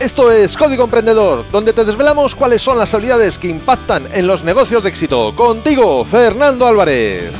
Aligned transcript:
Esto 0.00 0.32
es 0.32 0.56
Código 0.56 0.84
Emprendedor, 0.84 1.44
donde 1.50 1.74
te 1.74 1.84
desvelamos 1.84 2.34
cuáles 2.34 2.62
son 2.62 2.78
las 2.78 2.94
habilidades 2.94 3.36
que 3.36 3.48
impactan 3.48 4.08
en 4.14 4.26
los 4.26 4.42
negocios 4.42 4.82
de 4.82 4.88
éxito. 4.88 5.36
Contigo, 5.36 6.06
Fernando 6.06 6.66
Álvarez. 6.66 7.30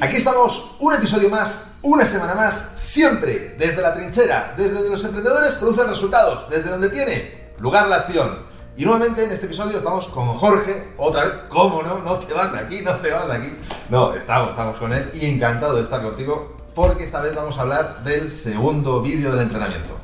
Aquí 0.00 0.16
estamos, 0.16 0.72
un 0.80 0.92
episodio 0.92 1.30
más, 1.30 1.68
una 1.82 2.04
semana 2.04 2.34
más, 2.34 2.72
siempre 2.74 3.54
desde 3.56 3.80
la 3.80 3.94
trinchera, 3.94 4.54
desde 4.56 4.72
donde 4.72 4.90
los 4.90 5.04
emprendedores 5.04 5.54
producen 5.54 5.86
resultados, 5.86 6.50
desde 6.50 6.68
donde 6.68 6.88
tiene 6.88 7.52
lugar 7.60 7.86
la 7.86 7.94
acción. 7.94 8.47
Y 8.78 8.84
nuevamente 8.84 9.24
en 9.24 9.32
este 9.32 9.46
episodio 9.46 9.76
estamos 9.76 10.06
con 10.06 10.28
Jorge, 10.34 10.90
otra 10.98 11.24
vez, 11.24 11.34
¿cómo 11.48 11.82
no? 11.82 11.98
No 11.98 12.16
te 12.20 12.32
vas 12.32 12.52
de 12.52 12.60
aquí, 12.60 12.80
no 12.80 12.94
te 12.98 13.10
vas 13.10 13.26
de 13.26 13.34
aquí. 13.34 13.56
No, 13.88 14.14
estamos, 14.14 14.50
estamos 14.50 14.78
con 14.78 14.92
él 14.92 15.10
y 15.14 15.26
encantado 15.26 15.74
de 15.74 15.82
estar 15.82 16.00
contigo 16.00 16.56
porque 16.76 17.02
esta 17.02 17.20
vez 17.20 17.34
vamos 17.34 17.58
a 17.58 17.62
hablar 17.62 18.04
del 18.04 18.30
segundo 18.30 19.02
vídeo 19.02 19.32
del 19.32 19.42
entrenamiento. 19.42 19.98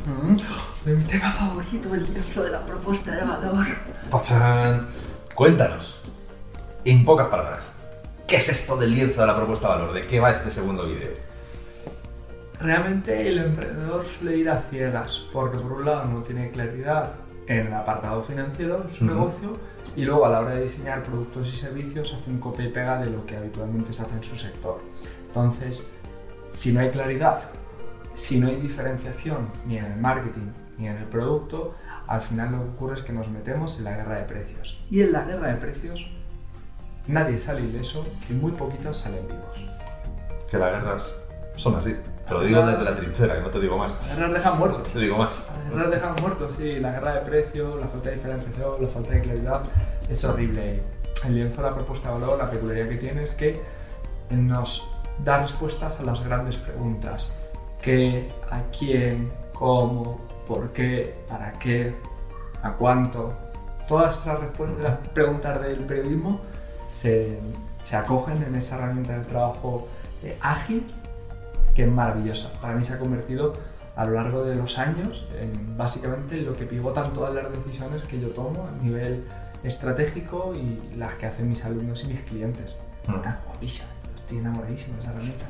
De 0.85 0.93
mi 0.93 1.05
tema 1.05 1.31
favorito, 1.31 1.95
el 1.95 2.13
lienzo 2.13 2.43
de 2.43 2.51
la 2.51 2.67
propuesta 2.67 3.13
de 3.13 3.25
valor. 3.25 3.65
¡Tachán! 4.11 4.89
Cuéntanos, 5.37 6.01
en 6.85 7.05
pocas 7.05 7.29
palabras, 7.29 7.77
¿qué 8.27 8.39
es 8.39 8.49
esto 8.49 8.77
del 8.77 8.93
lienzo 8.93 9.21
de 9.21 9.29
la 9.29 9.37
propuesta 9.37 9.69
de 9.69 9.75
valor? 9.75 9.95
¿De 9.95 10.01
qué 10.03 10.19
va 10.19 10.33
este 10.33 10.51
segundo 10.51 10.85
vídeo? 10.85 11.11
Realmente 12.59 13.29
el 13.29 13.39
emprendedor 13.39 14.05
suele 14.05 14.37
ir 14.37 14.51
a 14.51 14.59
ciegas, 14.59 15.27
porque 15.33 15.59
por 15.59 15.75
un 15.75 15.85
lado 15.85 16.07
no 16.07 16.25
tiene 16.25 16.51
claridad 16.51 17.13
en 17.47 17.67
el 17.67 17.75
apartado 17.75 18.23
financiero, 18.23 18.83
en 18.83 18.91
su 18.91 19.05
Ujú. 19.05 19.15
negocio, 19.15 19.53
y 19.97 20.05
luego 20.05 20.27
a 20.27 20.31
la 20.31 20.41
hora 20.41 20.57
de 20.57 20.63
diseñar 20.63 21.03
productos 21.03 21.53
y 21.53 21.57
servicios 21.57 22.13
hace 22.13 22.31
un 22.31 22.39
copia 22.39 22.65
y 22.65 22.69
pega 22.69 22.99
de 22.99 23.07
lo 23.11 23.25
que 23.27 23.37
habitualmente 23.37 23.93
se 23.93 24.03
hace 24.03 24.15
en 24.15 24.25
su 24.25 24.37
sector. 24.37 24.81
Entonces, 25.27 25.91
si 26.51 26.73
no 26.73 26.81
hay 26.81 26.91
claridad, 26.91 27.41
si 28.15 28.39
no 28.41 28.49
hay 28.49 28.57
diferenciación 28.57 29.49
ni 29.67 29.79
en 29.79 29.85
el 29.87 29.97
marketing 30.01 30.49
ni 30.79 30.89
en 30.89 30.97
el 30.97 31.05
producto, 31.05 31.75
al 32.07 32.21
final 32.21 32.53
lo 32.53 32.59
que 32.65 32.71
ocurre 32.71 32.95
es 32.99 33.03
que 33.03 33.13
nos 33.13 33.29
metemos 33.29 33.79
en 33.79 33.85
la 33.85 33.97
guerra 33.97 34.17
de 34.17 34.25
precios. 34.25 34.81
Y 34.91 35.03
en 35.03 35.13
la 35.13 35.25
guerra 35.25 35.49
de 35.49 35.57
precios 35.57 36.11
nadie 37.07 37.39
sale 37.39 37.61
ileso 37.61 38.07
y 38.29 38.33
muy 38.33 38.53
poquitos 38.53 38.97
salen 38.97 39.27
vivos. 39.29 39.59
Que 40.51 40.59
las 40.59 40.73
guerras 40.73 41.17
son 41.57 41.77
así. 41.77 41.95
Te 42.27 42.33
lo 42.35 42.43
digo 42.43 42.63
desde 42.67 42.85
la 42.85 42.97
trinchera, 42.97 43.35
que 43.35 43.41
no 43.43 43.51
te 43.51 43.61
digo 43.61 43.77
más. 43.77 44.01
Guerras 44.17 44.33
dejan 44.33 44.59
muertos. 44.59 44.89
Te 44.89 44.99
digo 44.99 45.19
más. 45.19 45.51
Guerras 45.71 45.91
dejan 45.91 46.15
muertos, 46.21 46.53
sí. 46.57 46.81
La 46.81 46.93
guerra 46.93 47.15
de 47.17 47.21
precios, 47.21 47.79
la 47.81 47.87
falta 47.87 48.09
de 48.11 48.17
diferenciación, 48.17 48.81
la 48.81 48.89
falta 48.89 49.11
de 49.11 49.21
claridad 49.21 49.61
es 50.09 50.25
horrible. 50.25 50.83
El 51.27 51.35
lienzo 51.35 51.63
de 51.63 51.69
la 51.69 51.75
propuesta 51.75 52.09
de 52.09 52.21
valor, 52.21 52.39
la 52.39 52.51
peculiaridad 52.51 52.89
que 52.89 52.97
tiene 52.97 53.25
es 53.25 53.35
que 53.35 53.61
nos 54.31 54.91
da 55.23 55.39
respuestas 55.43 56.01
a 56.01 56.03
las 56.05 56.25
grandes 56.25 56.57
preguntas. 56.57 57.35
¿Qué? 57.83 58.31
¿A 58.51 58.63
quién? 58.77 59.31
¿Cómo? 59.53 60.21
¿Por 60.49 60.71
qué? 60.73 61.15
¿Para 61.29 61.53
qué? 61.53 61.95
¿A 62.63 62.73
cuánto? 62.73 63.35
Todas 63.87 64.21
esas 64.23 64.39
respu- 64.41 64.79
las 64.79 64.97
preguntas 65.09 65.61
del 65.61 65.81
periodismo 65.81 66.41
se, 66.89 67.39
se 67.83 67.97
acogen 67.97 68.43
en 68.43 68.55
esa 68.55 68.77
herramienta 68.77 69.19
de 69.19 69.25
trabajo 69.27 69.87
eh, 70.23 70.37
ágil 70.41 70.87
que 71.75 71.85
es 71.85 71.91
maravillosa. 71.91 72.53
Para 72.61 72.75
mí 72.75 72.85
se 72.85 72.95
ha 72.95 72.99
convertido 72.99 73.53
a 73.97 74.05
lo 74.05 74.13
largo 74.13 74.45
de 74.45 74.57
los 74.57 74.79
años 74.79 75.27
en 75.41 75.77
básicamente 75.77 76.37
lo 76.41 76.57
que 76.57 76.65
pivotan 76.65 77.13
todas 77.13 77.35
las 77.35 77.51
decisiones 77.53 78.03
que 78.03 78.21
yo 78.21 78.29
tomo 78.29 78.69
a 78.69 78.83
nivel 78.83 79.25
estratégico 79.63 80.53
y 80.55 80.97
las 80.97 81.15
que 81.15 81.27
hacen 81.27 81.49
mis 81.49 81.65
alumnos 81.65 82.05
y 82.05 82.09
mis 82.09 82.21
clientes. 82.23 82.75
Mm. 83.07 83.17
Está 83.17 83.43
guapísima, 83.47 83.89
estoy 84.17 84.39
enamoradísimo 84.39 84.97
de 84.97 85.03
esa 85.03 85.11
herramienta. 85.11 85.45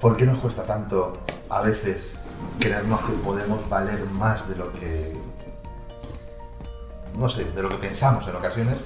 ¿Por 0.00 0.16
qué 0.16 0.26
nos 0.26 0.38
cuesta 0.38 0.64
tanto 0.64 1.12
a 1.48 1.60
veces 1.60 2.20
creernos 2.60 3.00
que 3.00 3.12
podemos 3.14 3.68
valer 3.68 4.04
más 4.12 4.48
de 4.48 4.54
lo 4.56 4.72
que. 4.72 5.12
no 7.16 7.28
sé, 7.28 7.44
de 7.44 7.62
lo 7.62 7.68
que 7.68 7.76
pensamos 7.76 8.26
en 8.28 8.36
ocasiones? 8.36 8.78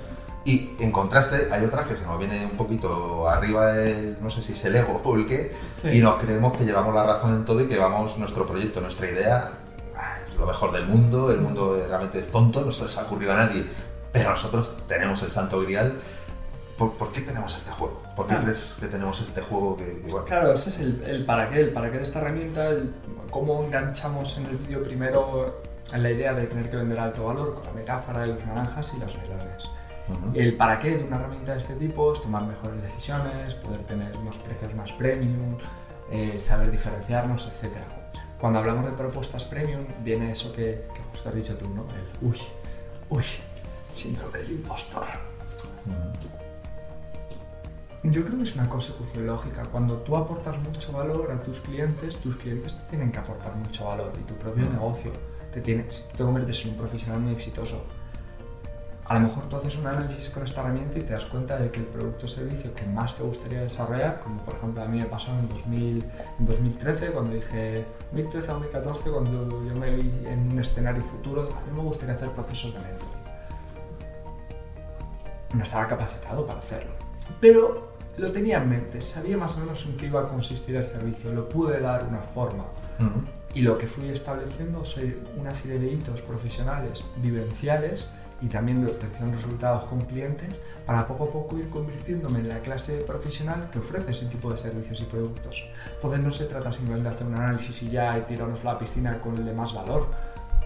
Y 0.45 0.73
en 0.81 0.91
contraste, 0.91 1.49
hay 1.53 1.65
otras 1.65 1.87
que 1.87 1.95
se 1.97 2.05
nos 2.05 2.19
viene 2.19 2.45
un 2.45 2.57
poquito 2.57 3.29
arriba, 3.29 3.77
el, 3.77 4.17
no 4.21 4.29
sé 4.29 4.43
si 4.43 4.55
es 4.55 4.65
el 4.65 4.75
ego 4.77 5.01
o 5.05 5.15
el 5.17 5.27
qué, 5.27 5.55
Sí. 5.77 5.89
y 5.89 6.01
nos 6.01 6.17
creemos 6.21 6.53
que 6.57 6.65
llevamos 6.65 6.93
la 6.95 7.05
razón 7.05 7.35
en 7.35 7.45
todo 7.45 7.61
y 7.61 7.69
que 7.69 7.79
vamos 7.79 8.19
nuestro 8.19 8.47
proyecto, 8.47 8.81
nuestra 8.81 9.09
idea, 9.09 9.51
ah, 9.97 10.17
es 10.25 10.37
lo 10.37 10.47
mejor 10.47 10.73
del 10.73 10.87
mundo, 10.87 11.31
el 11.31 11.41
mundo 11.41 11.81
realmente 11.89 12.19
es 12.19 12.31
tonto, 12.33 12.63
no 12.65 12.73
se 12.73 12.83
les 12.85 12.99
ha 12.99 13.03
ocurrido 13.03 13.33
a 13.33 13.37
nadie, 13.37 13.65
pero 14.13 14.31
nosotros 14.31 14.75
tenemos 14.89 15.23
el 15.23 15.31
santo 15.31 15.61
grial. 15.61 15.95
¿Por, 16.77 16.95
por 16.95 17.13
qué 17.13 17.21
tenemos 17.21 17.57
este 17.57 17.71
juego? 17.71 18.03
¿Por 18.17 18.27
qué 18.27 18.35
Ah. 18.35 18.41
crees 18.43 18.79
que 18.81 18.87
tenemos 18.89 19.21
este 19.21 19.43
juego 19.43 19.77
que, 19.77 20.03
bueno, 20.11 20.25
Claro, 20.27 20.53
ese 20.53 20.71
es 20.71 20.79
el, 20.81 21.03
el 21.05 21.25
para 21.25 21.49
qué, 21.51 21.61
el 21.61 21.73
para 21.73 21.91
qué 21.93 21.99
de 21.99 22.03
esta 22.03 22.19
herramienta, 22.19 22.67
el 22.71 22.93
cómo 23.31 23.63
enganchamos 23.63 24.37
en 24.39 24.47
el 24.47 24.57
vídeo 24.57 24.83
primero 24.83 25.61
en 25.93 26.03
la 26.03 26.11
idea 26.11 26.33
de 26.33 26.47
tener 26.47 26.69
que 26.71 26.77
vender 26.77 26.99
alto 26.99 27.27
valor 27.27 27.55
con 27.55 27.65
la 27.67 27.73
metáfora 27.73 28.23
de 28.23 28.29
los 28.29 28.45
naranjas 28.47 28.95
y 28.95 29.01
los 29.01 29.17
melones. 29.19 29.69
Ujú. 30.13 30.33
El 30.35 30.57
para 30.57 30.79
qué 30.79 30.97
de 30.97 31.05
una 31.05 31.17
herramienta 31.17 31.53
de 31.53 31.59
este 31.59 31.75
tipo 31.75 32.13
es 32.13 32.23
tomar 32.23 32.45
mejores 32.45 32.83
decisiones, 32.83 33.55
poder 33.55 33.81
tener 33.85 34.17
unos 34.17 34.39
precios 34.39 34.75
más 34.75 34.93
premium, 34.93 35.57
eh, 36.11 36.39
saber 36.39 36.71
diferenciarnos, 36.71 37.47
etc. 37.47 37.77
Cuando 38.41 38.59
hablamos 38.59 38.87
de 38.87 38.93
propuestas 38.93 39.45
premium, 39.45 39.85
viene 40.03 40.33
eso 40.33 40.53
que, 40.53 40.87
que 40.95 41.03
justo 41.11 41.29
has 41.29 41.35
dicho 41.35 41.57
tú, 41.57 41.69
¿no? 41.69 41.83
El 41.83 42.29
uy, 42.29 42.39
uy, 43.11 43.25
síndrome 43.89 44.39
del 44.39 44.53
impostor. 44.53 45.07
Yo 48.05 48.25
creo 48.25 48.37
que 48.37 48.45
es 48.45 48.57
una 48.57 48.69
consecución 48.69 49.27
lógica. 49.27 49.63
Cuando 49.71 49.99
tú 49.99 50.17
aportas 50.17 50.59
mucho 50.59 50.93
valor 50.93 51.31
a 51.31 51.41
tus 51.41 51.61
clientes, 51.61 52.17
tus 52.17 52.35
clientes 52.37 52.75
te 52.75 52.91
tienen 52.91 53.13
que 53.13 53.21
aportar 53.21 53.55
mucho 53.55 53.85
valor 53.87 54.13
y 54.21 54.25
tu 54.25 54.35
propio 54.35 54.69
negocio 54.69 55.13
te, 55.53 55.61
tienes, 55.61 56.11
te 56.17 56.25
conviertes 56.25 56.65
en 56.65 56.71
un 56.71 56.77
profesional 56.79 57.21
muy 57.21 57.33
exitoso. 57.35 57.85
A 59.13 59.17
lo 59.17 59.29
mejor 59.29 59.47
tú 59.51 59.57
haces 59.57 59.77
un 59.77 59.87
análisis 59.87 60.31
con 60.31 60.43
esta 60.43 60.63
herramienta 60.63 60.99
y 60.99 61.03
te 61.03 61.13
das 61.13 61.27
cuenta 61.27 61.59
de 61.59 61.71
que 61.71 61.81
el 61.81 61.87
producto 61.87 62.25
o 62.25 62.29
servicio 62.31 62.73
que 62.75 62.87
más 62.87 63.15
te 63.15 63.23
gustaría 63.23 63.61
desarrollar, 63.61 64.21
como 64.21 64.43
por 64.43 64.55
ejemplo 64.55 64.83
a 64.83 64.87
mí 64.87 65.01
me 65.01 65.05
pasó 65.05 65.33
en, 65.33 65.51
2000, 65.51 66.05
en 66.39 66.47
2013, 66.47 67.11
cuando 67.11 67.35
dije 67.35 67.85
2013 68.11 68.51
a 68.51 68.55
2014, 68.55 69.11
cuando 69.11 69.65
yo 69.67 69.75
me 69.75 69.95
vi 69.97 70.11
en 70.27 70.53
un 70.53 70.59
escenario 70.59 71.03
futuro, 71.03 71.43
a 71.43 71.61
mí 71.71 71.77
me 71.77 71.83
gustaría 71.83 72.15
hacer 72.15 72.31
procesos 72.31 72.73
de 72.73 72.81
mentoring. 72.81 73.23
No 75.53 75.63
estaba 75.63 75.89
capacitado 75.89 76.47
para 76.47 76.61
hacerlo, 76.61 76.93
pero 77.39 77.93
lo 78.17 78.33
tenía 78.33 78.63
en 78.63 78.71
mente, 78.71 79.03
sabía 79.03 79.37
más 79.37 79.59
o 79.59 79.61
menos 79.61 79.85
en 79.85 79.95
qué 79.99 80.07
iba 80.07 80.23
a 80.23 80.29
consistir 80.29 80.75
el 80.77 80.87
servicio, 80.87 81.35
lo 81.35 81.51
pude 81.51 81.79
dar 81.81 82.07
una 82.09 82.23
forma. 82.23 82.65
Ujú. 82.99 83.25
Y 83.55 83.61
lo 83.61 83.77
que 83.77 83.87
fui 83.87 84.09
estableciendo 84.09 84.87
soy 84.87 85.23
una 85.39 85.55
serie 85.55 85.79
de 85.79 85.93
hitos 85.93 86.23
profesionales, 86.23 87.05
vivenciales 87.17 88.09
y 88.43 88.49
también 88.49 88.85
de 88.85 88.91
obtención 88.91 89.31
de 89.31 89.37
resultados 89.37 89.85
con 89.85 90.01
clientes 90.03 90.49
para 90.85 91.07
poco 91.07 91.25
a 91.25 91.31
poco 91.31 91.59
ir 91.59 91.71
convirtiéndome 91.71 92.41
en 92.41 92.49
la 92.49 92.59
clase 92.59 92.99
profesional 93.07 93.71
que 93.73 93.79
ofrece 93.79 94.11
ese 94.11 94.27
tipo 94.27 94.51
de 94.51 94.57
servicios 94.57 95.01
y 95.01 95.05
productos. 95.05 95.65
Entonces 95.95 96.21
no 96.21 96.31
se 96.33 96.47
trata 96.47 96.73
simplemente 96.73 97.09
de 97.09 97.15
hacer 97.15 97.27
un 97.29 97.35
análisis 97.37 97.83
y 97.85 97.91
ya 97.91 98.19
y 98.19 98.23
tirarnos 98.23 98.61
a 98.63 98.73
la 98.73 98.79
piscina 98.79 99.19
con 99.21 99.37
el 99.37 99.45
de 99.45 99.53
más 99.53 99.73
valor. 99.73 100.09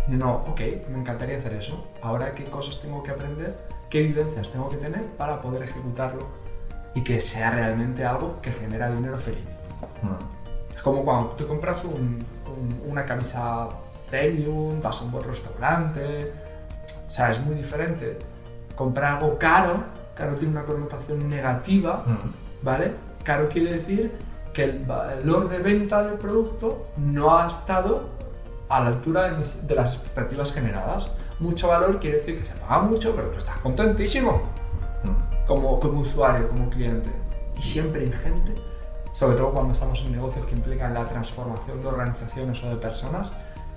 No, 0.09 0.37
ok, 0.49 0.61
me 0.91 0.99
encantaría 1.01 1.37
hacer 1.39 1.53
eso. 1.55 1.87
Ahora, 2.01 2.33
¿qué 2.35 2.45
cosas 2.47 2.81
tengo 2.81 3.03
que 3.03 3.11
aprender? 3.11 3.59
¿Qué 3.91 4.03
vivencias 4.03 4.51
tengo 4.51 4.69
que 4.71 4.77
tener 4.79 5.05
para 5.19 5.41
poder 5.43 5.63
ejecutarlo 5.65 6.27
y 6.95 7.03
que 7.05 7.21
sea 7.21 7.51
realmente 7.51 8.05
algo 8.05 8.41
que 8.41 8.53
genera 8.53 8.91
dinero 8.91 9.19
feliz? 9.19 9.45
Es 10.75 10.83
como 10.83 11.05
cuando 11.05 11.31
te 11.31 11.45
compras 11.47 11.85
un- 11.85 12.25
un- 12.47 12.83
una 12.91 13.05
camisa 13.05 13.69
premium, 14.09 14.81
vas 14.81 15.01
a 15.03 15.05
un 15.05 15.13
buen 15.13 15.25
restaurante. 15.25 16.33
O 17.07 17.11
sea, 17.11 17.33
es 17.33 17.41
muy 17.41 17.55
diferente. 17.55 18.19
Comprar 18.75 19.15
algo 19.15 19.39
caro, 19.39 19.75
caro 20.15 20.35
tiene 20.35 20.53
una 20.53 20.65
connotación 20.65 21.29
negativa, 21.29 22.03
Ujú. 22.07 22.29
¿vale? 22.63 22.95
Caro 23.25 23.49
quiere 23.49 23.75
decir 23.79 24.13
que 24.53 24.65
el 24.65 24.79
valor 24.85 25.49
de 25.49 25.59
venta 25.59 26.03
del 26.03 26.15
producto 26.15 26.87
no 26.97 27.39
ha 27.39 27.47
estado 27.47 28.05
a 28.69 28.81
la 28.81 28.87
altura 28.89 29.25
de, 29.31 29.37
mis- 29.39 29.67
de 29.67 29.75
las 29.75 29.95
expectativas 29.95 30.53
generadas. 30.53 31.09
Mucho 31.39 31.69
valor 31.69 32.01
quiere 32.01 32.19
decir 32.19 32.39
que 32.39 32.45
se 32.45 32.55
paga 32.57 32.81
mucho, 32.81 33.15
pero 33.15 33.29
tú 33.29 33.39
estás 33.39 33.59
contentísimo 33.59 34.31
Ujú. 35.05 35.15
como, 35.47 35.81
como 35.81 36.01
usuario, 36.01 36.49
como 36.49 36.69
cliente. 36.71 37.11
Y 37.59 37.63
siempre 37.63 38.03
hay 38.03 38.13
gente, 38.13 38.55
sobre 39.13 39.37
todo 39.37 39.51
cuando 39.53 39.73
estamos 39.73 40.01
en 40.03 40.13
negocios 40.13 40.45
que 40.47 40.55
implican 40.55 40.93
la 40.95 41.05
transformación 41.05 41.81
de 41.83 41.89
organizaciones 41.89 42.63
o 42.65 42.71
de 42.71 42.77
personas, 42.77 43.29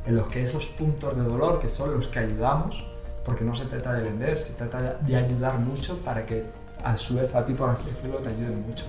en 0.05 0.15
los 0.15 0.27
que 0.27 0.41
esos 0.43 0.67
puntos 0.69 1.15
de 1.15 1.23
dolor, 1.23 1.59
que 1.59 1.69
son 1.69 1.93
los 1.93 2.07
que 2.07 2.19
ayudamos, 2.19 2.89
porque 3.29 3.43
no 3.45 3.53
se 3.53 3.65
trata 3.65 3.93
de 3.93 4.03
vender, 4.05 4.41
se 4.41 4.53
trata 4.53 4.97
de 4.99 5.15
ayudar 5.15 5.59
mucho 5.59 5.99
para 5.99 6.25
que 6.25 6.45
a 6.83 6.97
su 6.97 7.15
vez 7.15 7.35
a 7.35 7.45
ti, 7.45 7.53
por 7.53 7.69
así 7.69 7.83
decirlo, 7.85 8.17
te 8.17 8.29
ayuden 8.29 8.67
mucho. 8.67 8.85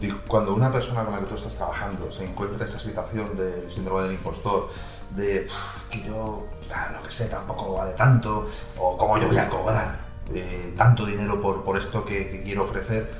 Y 0.00 0.10
cuando 0.26 0.54
una 0.54 0.72
persona 0.72 1.04
con 1.04 1.12
la 1.12 1.20
que 1.20 1.26
tú 1.26 1.34
estás 1.34 1.56
trabajando 1.56 2.10
se 2.10 2.24
encuentra 2.24 2.64
esa 2.64 2.80
situación 2.80 3.36
del 3.36 3.70
síndrome 3.70 4.04
del 4.04 4.12
impostor, 4.12 4.70
de 5.14 5.40
"Pff, 5.42 5.90
que 5.90 6.02
yo, 6.04 6.46
ah, 6.74 6.92
lo 6.96 7.02
que 7.06 7.12
sé, 7.12 7.26
tampoco 7.26 7.74
vale 7.74 7.92
tanto, 7.92 8.48
o 8.78 8.96
cómo 8.96 9.18
yo 9.18 9.28
voy 9.28 9.36
a 9.36 9.48
cobrar 9.50 9.98
eh, 10.34 10.72
tanto 10.74 11.04
dinero 11.04 11.40
por, 11.42 11.62
por 11.62 11.76
esto 11.76 12.02
que, 12.04 12.28
que 12.30 12.42
quiero 12.42 12.64
ofrecer, 12.64 13.12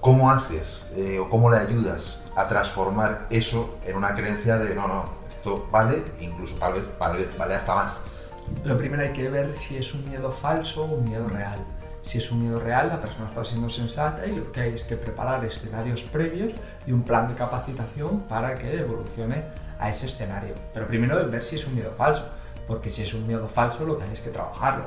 ¿cómo 0.00 0.30
haces 0.32 0.90
eh, 0.96 1.20
o 1.20 1.30
cómo 1.30 1.48
le 1.48 1.58
ayudas 1.58 2.24
a 2.34 2.48
transformar 2.48 3.26
eso 3.30 3.78
en 3.86 3.96
una 3.96 4.16
creencia 4.16 4.58
de 4.58 4.74
no, 4.74 4.88
no, 4.88 5.04
esto 5.28 5.68
vale, 5.70 6.02
incluso 6.20 6.56
tal 6.56 6.72
vez 6.72 6.90
vale, 6.98 7.28
vale 7.38 7.54
hasta 7.54 7.74
más? 7.76 8.00
Lo 8.64 8.76
primero 8.76 9.02
hay 9.02 9.12
que 9.12 9.28
ver 9.28 9.56
si 9.56 9.76
es 9.76 9.94
un 9.94 10.08
miedo 10.08 10.30
falso 10.30 10.84
o 10.84 10.96
un 10.96 11.04
miedo 11.04 11.28
real. 11.28 11.58
Si 12.02 12.18
es 12.18 12.30
un 12.30 12.42
miedo 12.42 12.58
real, 12.58 12.88
la 12.88 13.00
persona 13.00 13.26
está 13.26 13.44
siendo 13.44 13.68
sensata 13.68 14.26
y 14.26 14.34
lo 14.34 14.50
que 14.52 14.60
hay 14.60 14.74
es 14.74 14.84
que 14.84 14.96
preparar 14.96 15.44
escenarios 15.44 16.02
previos 16.04 16.52
y 16.86 16.92
un 16.92 17.02
plan 17.02 17.28
de 17.28 17.34
capacitación 17.34 18.20
para 18.20 18.54
que 18.54 18.80
evolucione 18.80 19.44
a 19.78 19.90
ese 19.90 20.06
escenario. 20.06 20.54
Pero 20.72 20.86
primero 20.86 21.28
ver 21.28 21.44
si 21.44 21.56
es 21.56 21.66
un 21.66 21.74
miedo 21.74 21.92
falso, 21.96 22.26
porque 22.66 22.90
si 22.90 23.02
es 23.02 23.12
un 23.14 23.26
miedo 23.26 23.48
falso 23.48 23.84
lo 23.84 23.98
que 23.98 24.04
hay 24.04 24.12
es 24.12 24.20
que 24.20 24.30
trabajarlo. 24.30 24.84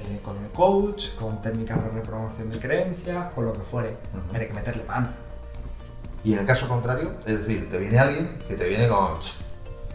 Eh, 0.00 0.20
con 0.24 0.36
el 0.36 0.50
coach, 0.52 1.14
con 1.16 1.42
técnicas 1.42 1.82
de 1.82 1.90
repromoción 1.90 2.50
de 2.50 2.58
creencias, 2.58 3.32
con 3.34 3.44
lo 3.46 3.52
que 3.52 3.60
fuere. 3.60 3.96
Ujú. 4.14 4.36
Hay 4.36 4.46
que 4.46 4.54
meterle 4.54 4.84
mano. 4.84 5.08
Y 6.24 6.32
en 6.32 6.40
el 6.40 6.46
caso 6.46 6.68
contrario, 6.68 7.14
es 7.26 7.40
decir, 7.40 7.70
te 7.70 7.78
viene 7.78 7.98
alguien 7.98 8.38
que 8.46 8.54
te 8.54 8.68
viene 8.68 8.88
con... 8.88 9.18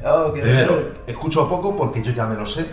"Ch, 0.03 0.27
Yo 0.27 0.33
quiero 0.33 0.47
Primero, 0.47 0.73
ser- 0.75 0.93
escucho 1.07 1.47
poco 1.49 1.75
porque 1.77 2.03
yo 2.03 2.11
ya 2.11 2.25
me 2.25 2.35
lo 2.35 2.45
sé. 2.45 2.65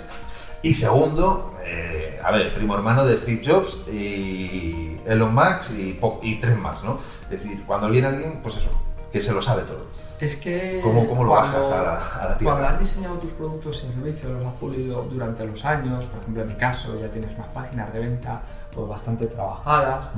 Y 0.62 0.74
segundo, 0.74 1.54
eh, 1.64 2.18
a 2.22 2.30
ver, 2.32 2.52
primo 2.52 2.74
hermano 2.74 3.04
de 3.06 3.16
Steve 3.16 3.40
Jobs 3.44 3.86
y 3.88 4.98
Elon 5.06 5.34
Musk 5.34 5.70
y, 5.72 5.98
y 6.22 6.40
tres 6.40 6.58
más, 6.58 6.82
¿no? 6.84 6.98
Es 7.30 7.42
decir, 7.42 7.64
cuando 7.66 7.88
viene 7.88 8.08
alguien, 8.08 8.40
pues 8.42 8.58
eso, 8.58 8.70
que 9.12 9.20
se 9.20 9.32
lo 9.32 9.40
sabe 9.40 9.62
todo. 9.62 9.86
Es 10.20 10.36
que. 10.36 10.80
¿Cómo, 10.82 11.08
cómo 11.08 11.24
lo 11.24 11.30
cuando- 11.30 11.56
bajas 11.58 11.72
a 11.72 11.82
la, 11.82 11.92
a 11.94 12.28
la 12.28 12.34
Cuando 12.36 12.38
tierra? 12.38 12.68
has 12.70 12.78
diseñado 12.78 13.14
tus 13.16 13.30
productos 13.32 13.84
y 13.84 13.92
servicios, 13.92 14.30
los 14.32 14.46
has 14.46 14.52
pulido 14.54 15.02
durante 15.04 15.46
los 15.46 15.64
años, 15.64 16.06
por 16.08 16.20
ejemplo 16.20 16.42
en 16.42 16.48
mi 16.48 16.54
caso 16.56 17.00
ya 17.00 17.08
tienes 17.08 17.36
más 17.38 17.48
páginas 17.48 17.90
de 17.92 18.00
venta 18.00 18.42
pues 18.74 18.86
bastante 18.86 19.26
trabajadas, 19.26 20.08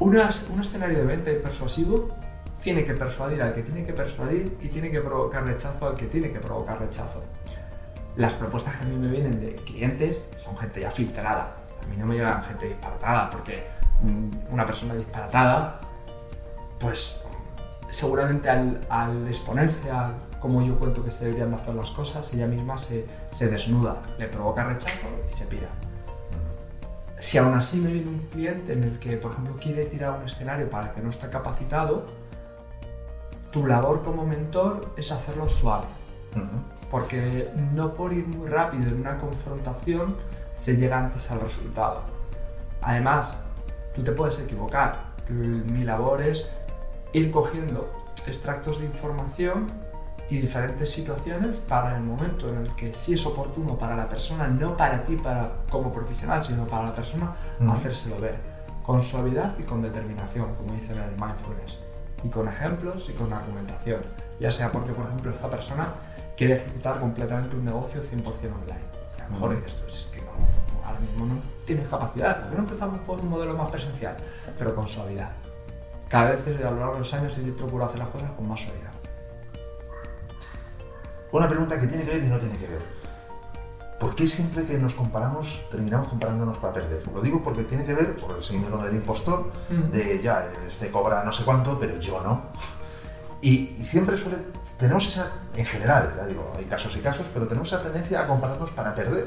Unas- 0.00 0.48
un 0.52 0.60
escenario 0.60 0.98
de 0.98 1.04
venta 1.04 1.30
y 1.30 1.36
persuasivo 1.38 2.08
tiene 2.64 2.82
que 2.86 2.94
persuadir 2.94 3.42
al 3.42 3.54
que 3.54 3.62
tiene 3.62 3.84
que 3.84 3.92
persuadir 3.92 4.56
y 4.62 4.68
tiene 4.68 4.90
que 4.90 5.02
provocar 5.02 5.46
rechazo 5.46 5.86
al 5.86 5.96
que 5.96 6.06
tiene 6.06 6.32
que 6.32 6.40
provocar 6.40 6.80
rechazo. 6.80 7.22
Las 8.16 8.32
propuestas 8.32 8.76
que 8.76 8.84
a 8.84 8.86
mí 8.86 8.96
me 8.96 9.08
vienen 9.08 9.38
de 9.38 9.52
clientes 9.56 10.30
son 10.38 10.56
gente 10.56 10.80
ya 10.80 10.90
filtrada. 10.90 11.56
A 11.82 11.86
mí 11.86 11.96
no 11.98 12.06
me 12.06 12.14
llegan 12.14 12.42
gente 12.42 12.68
disparatada 12.68 13.28
porque 13.28 13.66
mm, 14.02 14.50
una 14.50 14.64
persona 14.64 14.94
disparatada, 14.94 15.78
pues 16.80 17.20
seguramente 17.90 18.48
al, 18.48 18.80
al 18.88 19.28
exponerse 19.28 19.90
a 19.90 20.14
cómo 20.40 20.62
yo 20.62 20.78
cuento 20.78 21.04
que 21.04 21.10
se 21.10 21.26
deberían 21.26 21.50
de 21.50 21.56
hacer 21.56 21.74
las 21.74 21.90
cosas, 21.90 22.32
ella 22.32 22.46
misma 22.46 22.78
se, 22.78 23.04
se 23.30 23.48
desnuda, 23.48 24.00
le 24.16 24.26
provoca 24.28 24.64
rechazo 24.64 25.08
y 25.30 25.36
se 25.36 25.44
pira. 25.44 25.68
Si 27.18 27.36
aún 27.36 27.54
así 27.54 27.78
me 27.80 27.92
viene 27.92 28.08
un 28.08 28.20
cliente 28.30 28.72
en 28.72 28.84
el 28.84 28.98
que, 28.98 29.18
por 29.18 29.32
ejemplo, 29.32 29.56
quiere 29.60 29.84
tirar 29.84 30.18
un 30.18 30.24
escenario 30.24 30.68
para 30.70 30.88
el 30.88 30.94
que 30.94 31.02
no 31.02 31.10
está 31.10 31.30
capacitado, 31.30 32.23
tu 33.54 33.64
labor 33.64 34.02
como 34.02 34.26
mentor 34.26 34.92
es 34.96 35.12
hacerlo 35.12 35.48
suave. 35.48 35.86
Porque 36.90 37.48
no 37.72 37.94
por 37.94 38.12
ir 38.12 38.26
muy 38.26 38.48
rápido 38.48 38.88
en 38.88 39.00
una 39.00 39.18
confrontación 39.18 40.16
se 40.52 40.76
llega 40.76 40.98
antes 40.98 41.30
al 41.30 41.40
resultado. 41.40 42.00
Además, 42.82 43.44
tú 43.94 44.02
te 44.02 44.10
puedes 44.10 44.40
equivocar. 44.40 45.04
Mi 45.28 45.84
labor 45.84 46.20
es 46.22 46.52
ir 47.12 47.30
cogiendo 47.30 47.92
extractos 48.26 48.80
de 48.80 48.86
información 48.86 49.68
y 50.28 50.38
diferentes 50.38 50.90
situaciones 50.90 51.58
para 51.58 51.96
el 51.96 52.02
momento 52.02 52.48
en 52.48 52.56
el 52.56 52.74
que 52.74 52.92
sí 52.92 53.14
es 53.14 53.24
oportuno 53.24 53.78
para 53.78 53.94
la 53.94 54.08
persona, 54.08 54.48
no 54.48 54.76
para 54.76 55.04
ti 55.04 55.14
para, 55.16 55.52
como 55.70 55.92
profesional, 55.92 56.42
sino 56.42 56.66
para 56.66 56.86
la 56.86 56.94
persona, 56.94 57.36
Ujú. 57.60 57.70
hacérselo 57.70 58.18
ver. 58.18 58.36
Con 58.84 59.00
suavidad 59.00 59.56
y 59.60 59.62
con 59.62 59.80
determinación, 59.80 60.54
como 60.56 60.74
dicen 60.74 60.98
en 60.98 61.04
el 61.04 61.10
mindfulness. 61.12 61.83
Y 62.24 62.28
con 62.28 62.48
ejemplos 62.48 63.08
y 63.08 63.12
con 63.12 63.32
argumentación. 63.32 64.00
Ya 64.40 64.50
sea 64.50 64.72
porque, 64.72 64.92
por 64.92 65.06
ejemplo, 65.06 65.30
esta 65.30 65.48
persona 65.48 65.88
quiere 66.36 66.54
ejecutar 66.54 66.98
completamente 66.98 67.56
un 67.56 67.64
negocio 67.64 68.02
100% 68.02 68.24
online. 68.26 68.94
A 69.20 69.28
lo 69.28 69.30
mejor 69.30 69.56
dices 69.56 69.76
tú, 69.76 69.86
es 69.88 70.10
que 70.12 70.20
no, 70.20 70.32
ahora 70.84 70.98
mismo 71.00 71.26
no 71.26 71.40
tienes 71.66 71.88
capacidad, 71.88 72.40
¿por 72.40 72.50
qué 72.50 72.56
no 72.56 72.62
empezamos 72.62 73.00
por 73.00 73.20
un 73.20 73.28
modelo 73.28 73.56
más 73.56 73.70
presencial? 73.70 74.16
Pero 74.58 74.74
con 74.74 74.88
suavidad. 74.88 75.30
Cada 76.08 76.30
vez 76.32 76.46
eh, 76.46 76.58
a 76.64 76.70
lo 76.70 76.78
largo 76.78 76.92
de 76.94 76.98
los 77.00 77.14
años 77.14 77.36
he 77.38 77.52
procurado 77.52 77.88
hacer 77.88 78.00
las 78.00 78.08
cosas 78.08 78.30
con 78.32 78.48
más 78.48 78.60
suavidad. 78.60 78.92
Una 81.32 81.48
pregunta 81.48 81.80
que 81.80 81.86
tiene 81.86 82.04
que 82.04 82.10
ver 82.10 82.22
y 82.22 82.26
no 82.26 82.38
tiene 82.38 82.56
que 82.56 82.66
ver. 82.66 83.03
¿Por 84.04 84.14
qué 84.14 84.28
siempre 84.28 84.66
que 84.66 84.76
nos 84.76 84.92
comparamos 84.94 85.64
terminamos 85.70 86.08
comparándonos 86.08 86.58
para 86.58 86.74
perder? 86.74 87.02
Lo 87.14 87.22
digo 87.22 87.42
porque 87.42 87.62
tiene 87.62 87.86
que 87.86 87.94
ver 87.94 88.14
por 88.16 88.36
el 88.36 88.44
síndrome 88.44 88.84
del 88.84 88.96
impostor, 88.96 89.50
de 89.90 90.20
ya, 90.22 90.46
este 90.68 90.90
cobra 90.90 91.24
no 91.24 91.32
sé 91.32 91.42
cuánto, 91.42 91.80
pero 91.80 91.98
yo 91.98 92.20
no. 92.22 92.42
Y, 93.40 93.74
y 93.80 93.82
siempre 93.86 94.18
suele, 94.18 94.36
tenemos 94.78 95.08
esa, 95.08 95.28
en 95.56 95.64
general, 95.64 96.12
ya 96.18 96.26
digo, 96.26 96.52
hay 96.54 96.66
casos 96.66 96.94
y 96.98 97.00
casos, 97.00 97.24
pero 97.32 97.46
tenemos 97.48 97.72
esa 97.72 97.82
tendencia 97.82 98.20
a 98.20 98.26
compararnos 98.26 98.72
para 98.72 98.94
perder. 98.94 99.26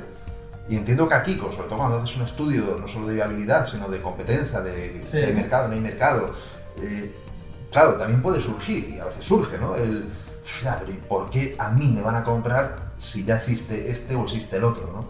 Y 0.69 0.75
entiendo 0.75 1.09
que 1.09 1.15
aquí, 1.15 1.37
sobre 1.39 1.69
todo 1.69 1.77
cuando 1.79 1.97
haces 1.97 2.15
un 2.17 2.25
estudio 2.27 2.77
no 2.79 2.87
solo 2.87 3.07
de 3.07 3.15
viabilidad, 3.15 3.65
sino 3.65 3.87
de 3.89 3.99
competencia, 3.99 4.61
de 4.61 5.01
si 5.01 5.07
Sí. 5.07 5.17
hay 5.23 5.33
mercado, 5.33 5.69
no 5.69 5.73
hay 5.73 5.81
mercado, 5.81 6.35
eh, 6.83 7.15
claro, 7.71 7.95
también 7.95 8.21
puede 8.21 8.39
surgir, 8.39 8.89
y 8.89 8.99
a 8.99 9.05
veces 9.05 9.25
surge, 9.25 9.57
¿no? 9.57 9.75
El, 9.75 10.07
"Ya, 10.63 10.77
pero 10.79 10.91
¿y 10.91 10.97
por 10.97 11.31
qué 11.31 11.55
a 11.57 11.71
mí 11.71 11.87
me 11.93 12.03
van 12.03 12.15
a 12.17 12.23
comprar 12.23 12.85
si 12.97 13.23
ya 13.23 13.37
existe 13.37 13.91
este 13.91 14.15
o 14.15 14.23
existe 14.23 14.57
el 14.57 14.63
otro, 14.63 14.89
¿no? 14.91 15.05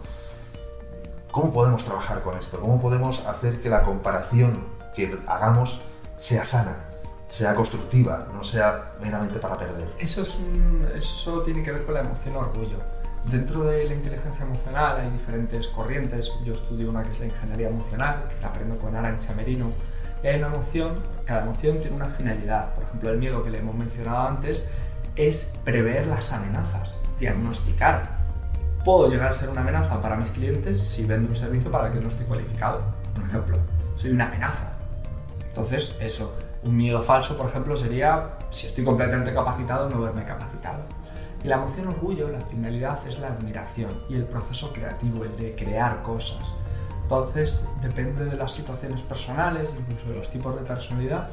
¿Cómo 1.30 1.52
podemos 1.52 1.84
trabajar 1.84 2.22
con 2.22 2.36
esto? 2.36 2.58
¿Cómo 2.58 2.80
podemos 2.80 3.24
hacer 3.26 3.60
que 3.60 3.68
la 3.68 3.82
comparación 3.82 4.64
que 4.94 5.18
hagamos 5.26 5.82
sea 6.16 6.44
sana, 6.44 6.76
sea 7.28 7.54
constructiva, 7.54 8.28
no 8.32 8.42
sea 8.42 8.92
meramente 9.00 9.38
para 9.38 9.56
perder? 9.56 9.88
Eso, 9.98 10.22
es 10.22 10.38
eso 10.94 11.42
tiene 11.42 11.62
que 11.62 11.72
ver 11.72 11.84
con 11.84 11.94
la 11.94 12.00
emoción 12.00 12.36
orgullo. 12.36 12.78
Dentro 13.30 13.64
de 13.64 13.84
la 13.84 13.94
inteligencia 13.94 14.44
emocional 14.44 15.00
hay 15.00 15.10
diferentes 15.10 15.68
corrientes. 15.68 16.30
Yo 16.44 16.54
estudio 16.54 16.88
una 16.88 17.02
que 17.02 17.12
es 17.12 17.20
la 17.20 17.26
ingeniería 17.26 17.68
emocional, 17.68 18.24
la 18.40 18.48
aprendo 18.48 18.78
con 18.78 18.96
Arancha 18.96 19.34
Merino. 19.34 19.70
Y 20.22 20.28
hay 20.28 20.38
una 20.38 20.48
emoción, 20.48 21.02
cada 21.26 21.42
emoción 21.42 21.78
tiene 21.78 21.94
una 21.94 22.06
finalidad. 22.06 22.74
Por 22.74 22.84
ejemplo, 22.84 23.10
el 23.10 23.18
miedo 23.18 23.44
que 23.44 23.50
le 23.50 23.58
hemos 23.58 23.74
mencionado 23.74 24.26
antes 24.28 24.66
es 25.14 25.52
prever 25.64 26.06
las 26.06 26.32
amenazas, 26.32 26.94
diagnosticar. 27.18 28.18
Puedo 28.84 29.08
llegar 29.08 29.28
a 29.28 29.32
ser 29.32 29.50
una 29.50 29.62
amenaza 29.62 30.00
para 30.00 30.16
mis 30.16 30.30
clientes 30.30 30.80
si 30.80 31.04
vendo 31.04 31.28
un 31.28 31.36
servicio 31.36 31.70
para 31.70 31.88
el 31.88 31.92
que 31.92 32.00
no 32.00 32.08
estoy 32.08 32.26
cualificado. 32.26 32.80
Por 33.14 33.24
ejemplo, 33.24 33.58
soy 33.96 34.10
una 34.10 34.26
amenaza. 34.26 34.72
Entonces, 35.48 35.96
eso, 36.00 36.34
un 36.62 36.76
miedo 36.76 37.02
falso, 37.02 37.36
por 37.36 37.46
ejemplo, 37.46 37.76
sería 37.76 38.38
si 38.50 38.68
estoy 38.68 38.84
completamente 38.84 39.34
capacitado, 39.34 39.90
no 39.90 40.00
verme 40.00 40.24
capacitado. 40.24 40.84
Y 41.42 41.48
la 41.48 41.56
emoción 41.56 41.88
orgullo, 41.88 42.28
la 42.28 42.40
finalidad 42.40 42.98
es 43.06 43.18
la 43.18 43.28
admiración 43.28 43.90
y 44.08 44.14
el 44.14 44.24
proceso 44.24 44.72
creativo, 44.72 45.24
el 45.24 45.36
de 45.36 45.54
crear 45.54 46.02
cosas. 46.02 46.42
Entonces, 47.02 47.68
depende 47.80 48.24
de 48.24 48.36
las 48.36 48.52
situaciones 48.52 49.00
personales, 49.02 49.76
incluso 49.78 50.08
de 50.10 50.16
los 50.16 50.30
tipos 50.30 50.54
de 50.56 50.62
personalidad, 50.62 51.30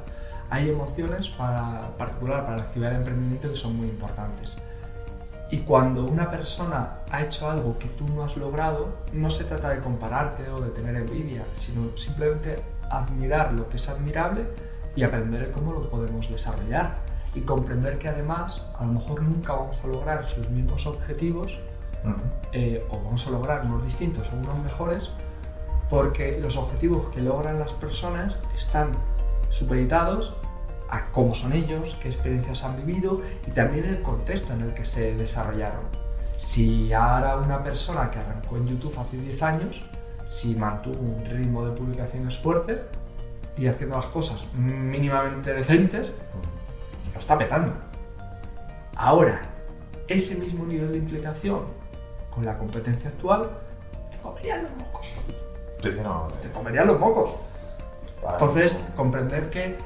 hay 0.50 0.70
emociones 0.70 1.27
para, 1.30 1.89
particular 1.98 2.46
para 2.46 2.58
la 2.58 2.63
actividad 2.63 2.94
emprendimiento 2.94 3.50
que 3.50 3.58
son 3.58 3.75
muy 3.75 3.88
importantes. 3.88 4.58
Y 5.52 5.60
cuando 5.60 6.06
una 6.06 6.30
persona 6.30 7.00
ha 7.12 7.24
hecho 7.24 7.50
algo 7.50 7.78
que 7.78 7.88
tú 7.88 8.08
no 8.08 8.24
has 8.24 8.36
logrado, 8.36 8.90
no 9.14 9.30
se 9.30 9.44
trata 9.44 9.70
de 9.70 9.80
compararte 9.80 10.50
o 10.50 10.60
de 10.60 10.70
tener 10.70 10.96
envidia, 10.96 11.44
sino 11.56 11.96
simplemente 11.96 12.62
admirar 12.90 13.54
lo 13.54 13.70
que 13.70 13.78
es 13.78 13.90
admirable 13.90 14.46
y 14.96 15.04
aprender 15.04 15.52
cómo 15.52 15.74
lo 15.74 15.90
podemos 15.90 16.30
desarrollar. 16.30 16.98
Y 17.36 17.42
comprender 17.42 17.98
que 17.98 18.08
además 18.08 18.70
a 18.80 18.86
lo 18.86 18.94
mejor 18.94 19.22
nunca 19.22 19.54
vamos 19.54 19.84
a 19.84 19.88
lograr 19.88 20.25
sus 20.25 20.50
mismos 20.50 20.88
objetivos 20.88 21.60
eh, 22.54 22.86
o 22.90 22.98
vamos 23.04 23.28
a 23.28 23.32
lograr 23.32 23.66
unos 23.66 23.84
distintos 23.84 24.32
o 24.32 24.36
unos 24.38 24.58
mejores 24.60 25.10
porque 25.90 26.40
los 26.40 26.58
objetivos 26.58 27.10
que 27.10 27.22
logran 27.22 27.60
las 27.60 27.72
personas 27.74 28.40
están 28.56 28.92
supeditados 29.50 30.36
a 30.89 31.06
cómo 31.12 31.36
son 31.36 31.54
ellos, 31.54 31.98
qué 32.01 32.10
experiencias 32.10 32.63
han 32.63 32.77
vivido 32.86 33.22
y 33.48 33.51
también 33.51 33.86
el 33.86 34.01
contexto 34.01 34.54
en 34.54 34.62
el 34.62 34.74
que 34.74 34.86
se 34.86 35.15
desarrollaron. 35.15 35.82
Si 36.38 36.94
ahora 36.94 37.38
una 37.38 37.63
persona 37.63 38.12
que 38.12 38.20
arrancó 38.20 38.58
en 38.58 38.68
YouTube 38.68 38.98
hace 39.00 39.18
10 39.18 39.44
años, 39.44 39.86
si 40.27 40.56
mantuvo 40.56 41.00
un 41.00 41.25
ritmo 41.25 41.65
de 41.65 41.72
publicaciones 41.75 42.38
fuerte 42.38 42.82
y 43.58 43.68
haciendo 43.68 43.96
las 43.96 44.08
cosas 44.08 44.46
mínimamente 44.54 45.54
decentes, 45.54 46.12
lo 47.13 47.20
está 47.20 47.38
petando. 47.38 47.74
Ahora, 48.96 49.42
ese 50.08 50.36
mismo 50.38 50.65
nivel 50.65 50.92
de 50.92 50.98
implicación 50.98 51.62
con 52.30 52.46
la 52.46 52.58
competencia 52.58 53.10
actual, 53.10 53.50
te 54.12 54.18
comerían 54.18 54.63
los 54.63 54.72
mocos. 54.75 55.13
Sí, 55.82 55.92
sí, 55.92 56.00
no, 56.04 56.27
Te 56.42 56.48
eh, 56.48 56.51
comerían 56.51 56.88
los 56.88 57.00
mocos. 57.00 57.36
vale. 58.22 58.38
Entonces, 58.39 58.86
comprender 58.96 59.50
que 59.50 59.77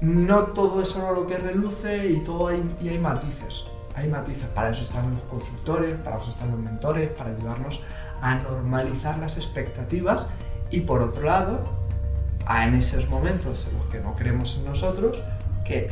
No 0.00 0.44
todo 0.46 0.82
es 0.82 0.96
oro 0.96 1.22
lo 1.22 1.26
que 1.26 1.38
reluce 1.38 2.08
y, 2.08 2.20
todo 2.20 2.48
hay, 2.48 2.62
y 2.80 2.88
hay 2.88 2.98
matices. 2.98 3.64
Hay 3.94 4.08
matices. 4.08 4.46
Para 4.48 4.70
eso 4.70 4.82
están 4.82 5.10
los 5.12 5.22
consultores, 5.22 5.94
para 5.94 6.16
eso 6.16 6.30
están 6.30 6.50
los 6.50 6.60
mentores, 6.60 7.10
para 7.10 7.30
ayudarnos 7.30 7.80
a 8.20 8.36
normalizar 8.36 9.18
las 9.18 9.36
expectativas 9.36 10.30
y 10.70 10.80
por 10.80 11.02
otro 11.02 11.22
lado, 11.22 11.60
a 12.46 12.66
en 12.66 12.74
esos 12.74 13.08
momentos 13.08 13.66
en 13.70 13.78
los 13.78 13.86
que 13.86 14.00
no 14.00 14.14
creemos 14.14 14.58
en 14.58 14.66
nosotros, 14.66 15.22
que 15.64 15.88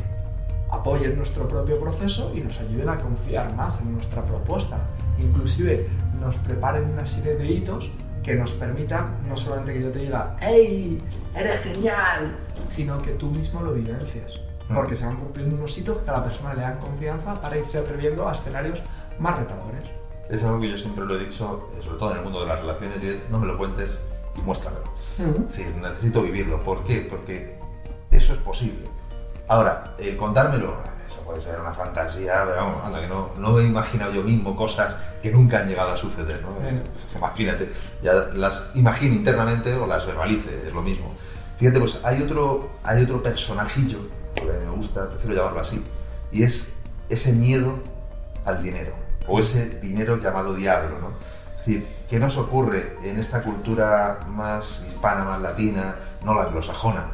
apoyen 0.69 1.17
nuestro 1.17 1.47
propio 1.47 1.79
proceso 1.79 2.31
y 2.35 2.41
nos 2.41 2.59
ayuden 2.59 2.89
a 2.89 2.97
confiar 2.97 3.53
más 3.55 3.81
en 3.81 3.93
nuestra 3.93 4.23
propuesta. 4.23 4.77
Inclusive 5.19 5.87
nos 6.19 6.35
preparen 6.37 6.85
una 6.85 7.05
serie 7.05 7.35
de 7.35 7.47
hitos 7.47 7.91
que 8.25 8.33
nos 8.33 8.53
permitan 8.53 9.19
no 9.29 9.37
solamente 9.37 9.73
que 9.73 9.81
yo 9.83 9.91
te 9.91 9.99
diga, 9.99 10.35
¡Hey! 10.41 10.99
¡Eres 11.35 11.61
genial! 11.61 12.35
sino 12.67 12.99
que 12.99 13.11
tú 13.11 13.27
mismo 13.27 13.61
lo 13.61 13.73
vivencias. 13.73 14.41
Porque 14.73 14.95
se 14.95 15.05
van 15.05 15.17
cumpliendo 15.17 15.55
unos 15.55 15.77
hitos 15.77 15.99
que 15.99 16.09
a 16.09 16.13
la 16.13 16.23
persona 16.23 16.55
le 16.55 16.61
dan 16.61 16.79
confianza 16.79 17.35
para 17.35 17.55
irse 17.55 17.77
atreviendo 17.77 18.27
a 18.27 18.33
escenarios 18.33 18.81
más 19.19 19.37
retadores. 19.37 19.81
Es 20.27 20.43
algo 20.43 20.59
que 20.59 20.71
yo 20.71 20.77
siempre 20.77 21.05
lo 21.05 21.15
he 21.15 21.25
dicho, 21.25 21.69
eh, 21.77 21.83
sobre 21.83 21.99
todo 21.99 22.11
en 22.11 22.17
el 22.17 22.23
mundo 22.23 22.41
de 22.41 22.47
las 22.47 22.59
relaciones, 22.61 23.03
y 23.03 23.09
es 23.09 23.29
no 23.29 23.37
me 23.39 23.45
lo 23.45 23.59
cuentes, 23.59 24.01
muéstramelo. 24.43 24.85
Es 24.97 25.49
decir, 25.49 25.67
necesito 25.75 26.23
vivirlo. 26.23 26.63
¿Por 26.63 26.83
qué? 26.83 27.07
Porque 27.07 27.59
eso 28.09 28.33
es 28.33 28.39
posible. 28.39 28.89
Ahora, 29.47 29.95
el 29.99 30.17
contármelo, 30.17 30.77
eso 31.07 31.21
puede 31.21 31.39
ser 31.39 31.59
una 31.59 31.73
fantasía, 31.73 32.43
pero 32.45 32.55
vamos, 32.55 32.85
anda, 32.85 33.01
que 33.01 33.07
no, 33.07 33.29
no 33.37 33.59
he 33.59 33.65
imaginado 33.65 34.11
yo 34.13 34.23
mismo 34.23 34.55
cosas 34.55 34.95
que 35.21 35.31
nunca 35.31 35.59
han 35.59 35.67
llegado 35.67 35.91
a 35.91 35.97
suceder, 35.97 36.41
¿no? 36.41 36.49
Imagínate, 37.15 37.71
ya 38.01 38.13
las 38.33 38.71
imagino 38.75 39.15
internamente 39.15 39.73
o 39.75 39.85
las 39.85 40.05
verbalice, 40.05 40.67
es 40.67 40.73
lo 40.73 40.81
mismo. 40.81 41.13
Fíjate, 41.57 41.79
pues 41.79 41.99
hay 42.03 42.21
otro, 42.21 42.71
hay 42.83 43.03
otro 43.03 43.23
personajillo, 43.23 43.99
que 44.33 44.43
me 44.43 44.69
gusta, 44.71 45.07
prefiero 45.09 45.35
llamarlo 45.35 45.61
así, 45.61 45.83
y 46.31 46.43
es 46.43 46.77
ese 47.09 47.33
miedo 47.33 47.79
al 48.45 48.61
dinero, 48.61 48.93
o 49.27 49.39
ese 49.39 49.79
dinero 49.79 50.17
llamado 50.17 50.53
diablo, 50.53 50.99
¿no? 50.99 51.09
Es 51.57 51.65
decir, 51.65 51.87
¿qué 52.09 52.19
nos 52.19 52.37
ocurre 52.37 52.97
en 53.03 53.17
esta 53.17 53.41
cultura 53.41 54.19
más 54.27 54.85
hispana, 54.87 55.23
más 55.23 55.41
latina, 55.41 55.95
no 56.23 56.33
la 56.33 56.43
anglosajona? 56.43 57.11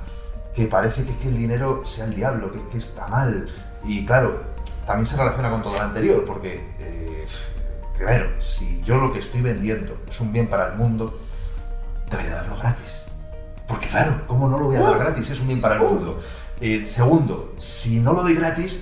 Que 0.53 0.65
parece 0.65 1.05
que, 1.05 1.11
es 1.11 1.17
que 1.17 1.29
el 1.29 1.37
dinero 1.37 1.85
sea 1.85 2.05
el 2.05 2.15
diablo, 2.15 2.51
que, 2.51 2.59
que 2.67 2.77
está 2.77 3.07
mal. 3.07 3.47
Y 3.83 4.05
claro, 4.05 4.43
también 4.85 5.05
se 5.05 5.17
relaciona 5.17 5.49
con 5.49 5.63
todo 5.63 5.73
lo 5.73 5.81
anterior, 5.81 6.25
porque, 6.25 6.73
eh, 6.79 7.25
primero, 7.95 8.41
si 8.41 8.81
yo 8.83 8.97
lo 8.97 9.11
que 9.11 9.19
estoy 9.19 9.41
vendiendo 9.41 9.97
es 10.07 10.19
un 10.19 10.31
bien 10.31 10.47
para 10.47 10.67
el 10.67 10.75
mundo, 10.75 11.19
debería 12.09 12.35
darlo 12.35 12.57
gratis. 12.57 13.05
Porque 13.67 13.87
claro, 13.87 14.21
¿cómo 14.27 14.49
no 14.49 14.59
lo 14.59 14.65
voy 14.65 14.75
a 14.75 14.81
dar 14.81 14.99
gratis? 14.99 15.29
Es 15.29 15.39
un 15.39 15.47
bien 15.47 15.61
para 15.61 15.75
el 15.75 15.81
mundo. 15.81 16.19
Eh, 16.59 16.85
segundo, 16.85 17.55
si 17.57 17.99
no 17.99 18.13
lo 18.13 18.21
doy 18.21 18.35
gratis, 18.35 18.81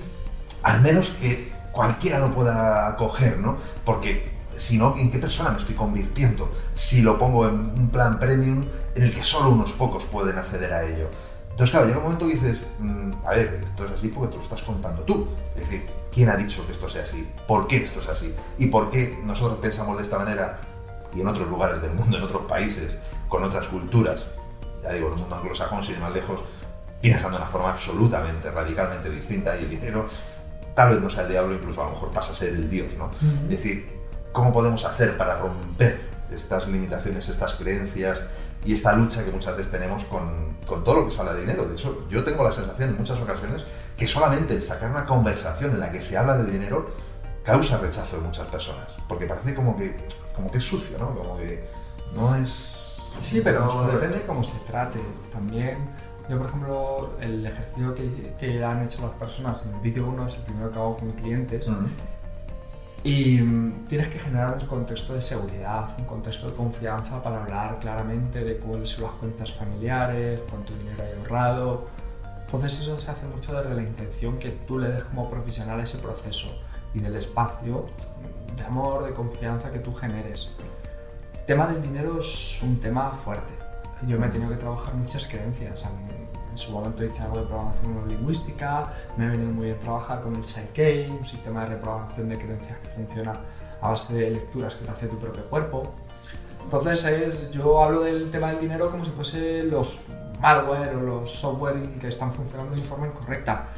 al 0.62 0.80
menos 0.80 1.10
que 1.10 1.52
cualquiera 1.72 2.18
lo 2.18 2.32
pueda 2.32 2.96
coger, 2.96 3.38
¿no? 3.38 3.56
Porque 3.84 4.30
si 4.54 4.76
no, 4.76 4.96
¿en 4.96 5.10
qué 5.10 5.18
persona 5.18 5.50
me 5.50 5.58
estoy 5.58 5.74
convirtiendo? 5.74 6.50
Si 6.74 7.02
lo 7.02 7.18
pongo 7.18 7.48
en 7.48 7.54
un 7.54 7.88
plan 7.90 8.18
premium 8.18 8.64
en 8.94 9.02
el 9.02 9.14
que 9.14 9.22
solo 9.22 9.50
unos 9.50 9.72
pocos 9.72 10.04
pueden 10.04 10.36
acceder 10.38 10.72
a 10.72 10.84
ello. 10.84 11.08
Entonces, 11.50 11.70
claro, 11.70 11.86
llega 11.86 11.98
un 11.98 12.04
momento 12.04 12.26
que 12.26 12.34
dices, 12.34 12.70
mm, 12.78 13.10
a 13.24 13.30
ver, 13.30 13.60
esto 13.62 13.84
es 13.84 13.92
así 13.92 14.08
porque 14.08 14.30
te 14.30 14.36
lo 14.36 14.42
estás 14.42 14.62
contando 14.62 15.02
tú. 15.02 15.28
Es 15.54 15.62
decir, 15.62 15.86
¿quién 16.12 16.28
ha 16.28 16.36
dicho 16.36 16.64
que 16.66 16.72
esto 16.72 16.88
sea 16.88 17.02
así? 17.02 17.28
¿Por 17.46 17.66
qué 17.66 17.78
esto 17.78 18.00
es 18.00 18.08
así? 18.08 18.34
¿Y 18.58 18.66
por 18.66 18.90
qué 18.90 19.18
nosotros 19.24 19.58
pensamos 19.60 19.98
de 19.98 20.04
esta 20.04 20.18
manera 20.18 20.60
y 21.14 21.20
en 21.20 21.26
otros 21.26 21.48
lugares 21.48 21.82
del 21.82 21.92
mundo, 21.92 22.16
en 22.16 22.22
otros 22.22 22.42
países, 22.46 22.98
con 23.28 23.44
otras 23.44 23.66
culturas? 23.68 24.30
Ya 24.82 24.92
digo, 24.92 25.08
en 25.08 25.14
el 25.14 25.20
mundo 25.20 25.36
anglosajón, 25.36 25.82
sin 25.82 25.96
ir 25.96 26.00
más 26.00 26.14
lejos, 26.14 26.42
piensan 27.02 27.32
de 27.32 27.36
una 27.36 27.46
forma 27.46 27.70
absolutamente, 27.70 28.50
radicalmente 28.50 29.10
distinta 29.10 29.56
y 29.58 29.64
el 29.64 29.70
dinero 29.70 30.06
tal 30.74 30.90
vez 30.90 31.00
no 31.00 31.10
sea 31.10 31.24
el 31.24 31.30
diablo, 31.30 31.54
incluso 31.54 31.82
a 31.82 31.86
lo 31.86 31.90
mejor 31.92 32.10
pasa 32.10 32.32
a 32.32 32.34
ser 32.34 32.50
el 32.50 32.70
Dios, 32.70 32.94
¿no? 32.96 33.10
Es 33.44 33.48
decir, 33.50 33.86
¿cómo 34.32 34.52
podemos 34.52 34.84
hacer 34.84 35.16
para 35.16 35.38
romper 35.38 36.00
estas 36.30 36.68
limitaciones, 36.68 37.28
estas 37.28 37.54
creencias 37.54 38.28
y 38.64 38.74
esta 38.74 38.92
lucha 38.92 39.24
que 39.24 39.30
muchas 39.30 39.56
veces 39.56 39.72
tenemos 39.72 40.04
con, 40.04 40.56
con 40.66 40.84
todo 40.84 41.00
lo 41.00 41.04
que 41.06 41.10
sale 41.10 41.32
de 41.32 41.40
dinero? 41.40 41.64
De 41.64 41.74
hecho, 41.74 42.06
yo 42.10 42.22
tengo 42.24 42.44
la 42.44 42.52
sensación 42.52 42.90
en 42.90 42.98
muchas 42.98 43.20
ocasiones 43.20 43.66
que 43.96 44.06
solamente 44.06 44.54
el 44.54 44.62
sacar 44.62 44.90
una 44.90 45.06
conversación 45.06 45.72
en 45.72 45.80
la 45.80 45.90
que 45.90 46.02
se 46.02 46.16
habla 46.16 46.36
de 46.36 46.50
dinero 46.50 46.90
causa 47.42 47.78
rechazo 47.78 48.16
de 48.16 48.22
muchas 48.22 48.46
personas, 48.48 48.98
porque 49.08 49.26
parece 49.26 49.54
como 49.54 49.76
que, 49.76 49.96
como 50.34 50.50
que 50.50 50.58
es 50.58 50.64
sucio, 50.64 50.98
¿no? 50.98 51.14
Como 51.14 51.38
que 51.38 51.64
no 52.14 52.34
es... 52.36 52.98
Sí, 53.18 53.36
no 53.36 53.40
es 53.40 53.44
pero 53.44 53.86
depende 53.86 54.18
de 54.18 54.26
cómo 54.26 54.44
se 54.44 54.58
trate. 54.60 55.00
También, 55.32 55.78
yo 56.28 56.38
por 56.38 56.46
ejemplo, 56.46 57.10
el 57.20 57.46
ejercicio 57.46 57.94
que, 57.94 58.34
que 58.38 58.64
han 58.64 58.82
hecho 58.84 59.02
las 59.02 59.12
personas 59.12 59.64
en 59.64 59.74
el 59.74 59.80
vídeo 59.80 60.06
1 60.06 60.26
es 60.26 60.34
el 60.36 60.42
primero 60.42 60.70
que 60.70 60.78
hago 60.78 60.96
con 60.96 61.12
clientes. 61.12 61.66
Mm. 61.66 61.86
Y 63.02 63.40
mm, 63.40 63.84
tienes 63.86 64.08
que 64.08 64.18
generar 64.18 64.58
un 64.60 64.66
contexto 64.66 65.14
de 65.14 65.22
seguridad, 65.22 65.96
un 65.98 66.04
contexto 66.04 66.50
de 66.50 66.56
confianza 66.56 67.22
para 67.22 67.42
hablar 67.42 67.78
claramente 67.80 68.44
de 68.44 68.58
cuáles 68.58 68.90
son 68.90 69.04
las 69.04 69.12
cuentas 69.14 69.52
familiares, 69.52 70.40
cuánto 70.50 70.74
dinero 70.74 71.02
hay 71.02 71.18
ahorrado. 71.18 71.86
Entonces 72.44 72.80
eso 72.80 73.00
se 73.00 73.10
hace 73.10 73.26
mucho 73.26 73.54
desde 73.54 73.74
la 73.74 73.82
intención 73.82 74.38
que 74.38 74.50
tú 74.50 74.78
le 74.78 74.88
des 74.88 75.04
como 75.04 75.30
profesional 75.30 75.80
a 75.80 75.84
ese 75.84 75.98
proceso 75.98 76.48
y 76.92 76.98
del 76.98 77.16
espacio 77.16 77.86
de 78.56 78.64
amor, 78.64 79.04
de 79.04 79.14
confianza 79.14 79.72
que 79.72 79.78
tú 79.78 79.94
generes. 79.94 80.50
El 81.38 81.46
tema 81.46 81.66
del 81.68 81.80
dinero 81.80 82.18
es 82.18 82.60
un 82.62 82.78
tema 82.80 83.12
fuerte. 83.24 83.52
Yo 84.06 84.18
me 84.18 84.26
he 84.26 84.30
tenido 84.30 84.50
que 84.50 84.56
trabajar 84.56 84.94
muchas 84.94 85.26
creencias. 85.26 85.84
En, 85.84 86.09
en 86.50 86.58
su 86.58 86.72
momento 86.72 87.04
hice 87.04 87.22
algo 87.22 87.38
de 87.38 87.46
programación 87.46 87.94
neurolingüística, 87.94 88.92
me 89.16 89.26
ha 89.26 89.30
venido 89.30 89.50
muy 89.52 89.66
bien 89.66 89.78
trabajar 89.78 90.22
con 90.22 90.34
el 90.36 90.44
Psyche, 90.44 91.10
un 91.10 91.24
sistema 91.24 91.62
de 91.64 91.70
reprogramación 91.76 92.28
de 92.28 92.38
creencias 92.38 92.78
que 92.78 92.88
funciona 92.88 93.32
a 93.80 93.90
base 93.90 94.14
de 94.14 94.30
lecturas 94.30 94.74
que 94.74 94.84
te 94.84 94.90
hace 94.90 95.06
tu 95.06 95.18
propio 95.18 95.44
cuerpo. 95.46 95.82
Entonces 96.64 97.04
es, 97.06 97.50
yo 97.50 97.82
hablo 97.82 98.02
del 98.02 98.30
tema 98.30 98.48
del 98.48 98.60
dinero 98.60 98.90
como 98.90 99.04
si 99.04 99.10
fuese 99.10 99.62
los 99.64 100.00
malware 100.40 100.96
o 100.96 101.00
los 101.00 101.30
software 101.30 101.82
que 102.00 102.08
están 102.08 102.32
funcionando 102.32 102.74
de 102.74 102.82
forma 102.82 103.06
incorrecta. 103.06 103.68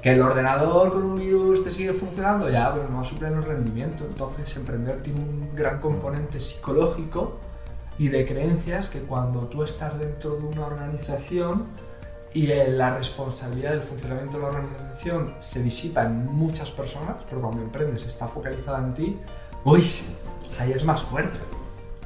Que 0.00 0.14
el 0.14 0.22
ordenador 0.22 0.92
con 0.92 1.04
un 1.04 1.16
virus 1.16 1.62
te 1.62 1.70
sigue 1.70 1.92
funcionando, 1.92 2.50
ya, 2.50 2.72
pero 2.74 2.88
no 2.88 3.00
a 3.00 3.04
su 3.04 3.16
pleno 3.18 3.40
rendimiento. 3.40 4.04
Entonces 4.04 4.56
emprender 4.56 5.00
tiene 5.02 5.20
un 5.20 5.54
gran 5.54 5.80
componente 5.80 6.40
psicológico 6.40 7.38
y 7.98 8.08
de 8.08 8.26
creencias 8.26 8.88
que 8.88 9.00
cuando 9.00 9.40
tú 9.42 9.62
estás 9.62 9.96
dentro 9.98 10.36
de 10.36 10.46
una 10.46 10.66
organización 10.66 11.66
y 12.34 12.46
la 12.46 12.96
responsabilidad 12.96 13.72
del 13.72 13.82
funcionamiento 13.82 14.38
de 14.38 14.42
la 14.42 14.48
organización 14.48 15.34
se 15.40 15.62
disipa 15.62 16.04
en 16.04 16.26
muchas 16.26 16.70
personas, 16.70 17.16
pero 17.28 17.42
cuando 17.42 17.60
emprendes 17.60 18.06
está 18.06 18.26
focalizada 18.26 18.78
en 18.78 18.94
ti, 18.94 19.18
uy, 19.64 19.84
ahí 20.58 20.72
es 20.72 20.84
más 20.84 21.02
fuerte. 21.02 21.38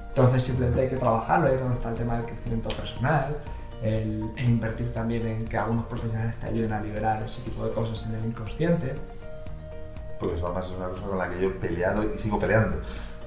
Entonces 0.09 0.43
simplemente 0.43 0.83
hay 0.83 0.89
que 0.89 0.97
trabajarlo, 0.97 1.47
ahí 1.47 1.55
es 1.55 1.61
donde 1.61 1.77
está 1.77 1.91
el 1.91 1.95
tema 1.95 2.17
del 2.17 2.27
crecimiento 2.27 2.69
personal, 2.71 3.37
el, 3.83 4.31
el 4.37 4.45
invertir 4.45 4.93
también 4.93 5.27
en 5.29 5.45
que 5.45 5.59
algunos 5.59 5.87
profesionales 5.87 6.37
te 6.39 6.47
ayuden 6.47 6.73
a 6.73 6.81
liberar 6.81 7.23
ese 7.23 7.43
tipo 7.43 7.65
de 7.65 7.73
cosas 7.73 8.09
en 8.09 8.17
el 8.17 8.25
inconsciente. 8.25 8.95
Porque 10.19 10.35
eso 10.35 10.47
además 10.47 10.67
es 10.67 10.77
una 10.77 10.89
cosa 10.89 11.03
con 11.03 11.19
la 11.19 11.29
que 11.29 11.41
yo 11.41 11.49
he 11.49 11.53
peleado 11.53 12.03
y 12.03 12.19
sigo 12.19 12.41
peleando. 12.41 12.81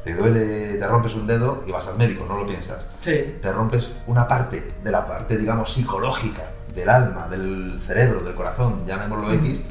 Te 0.03 0.15
duele, 0.15 0.77
te 0.77 0.87
rompes 0.87 1.13
un 1.15 1.27
dedo 1.27 1.63
y 1.67 1.71
vas 1.71 1.87
al 1.87 1.97
médico, 1.97 2.25
no 2.27 2.39
lo 2.39 2.47
piensas. 2.47 2.87
Sí. 2.99 3.37
te 3.41 3.51
rompes 3.51 3.95
una 4.07 4.27
parte 4.27 4.73
de 4.83 4.91
la 4.91 5.07
parte, 5.07 5.37
digamos, 5.37 5.71
psicológica 5.71 6.43
del 6.73 6.89
alma, 6.89 7.27
del 7.27 7.77
cerebro, 7.81 8.21
del 8.21 8.35
corazón, 8.35 8.85
llamémoslo 8.85 9.31
X, 9.33 9.61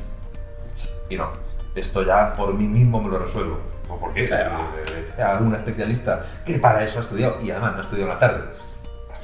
y 1.10 1.16
no, 1.16 1.30
esto 1.74 2.02
ya 2.02 2.34
por 2.34 2.54
mí 2.54 2.66
mismo 2.66 3.00
me 3.02 3.08
lo 3.10 3.18
resuelvo. 3.18 3.58
¿O 3.88 3.96
¿Por 3.98 4.12
qué? 4.12 4.26
Claro. 4.28 4.50
Eh, 4.86 5.06
vete 5.06 5.22
a 5.22 5.38
algún 5.38 5.54
especialista 5.54 6.22
que 6.44 6.58
para 6.58 6.84
eso 6.84 6.98
ha 6.98 7.02
estudiado 7.02 7.40
y 7.42 7.50
además 7.50 7.72
no 7.72 7.78
ha 7.78 7.82
estudiado 7.82 8.10
en 8.12 8.14
la 8.14 8.20
tarde. 8.20 8.44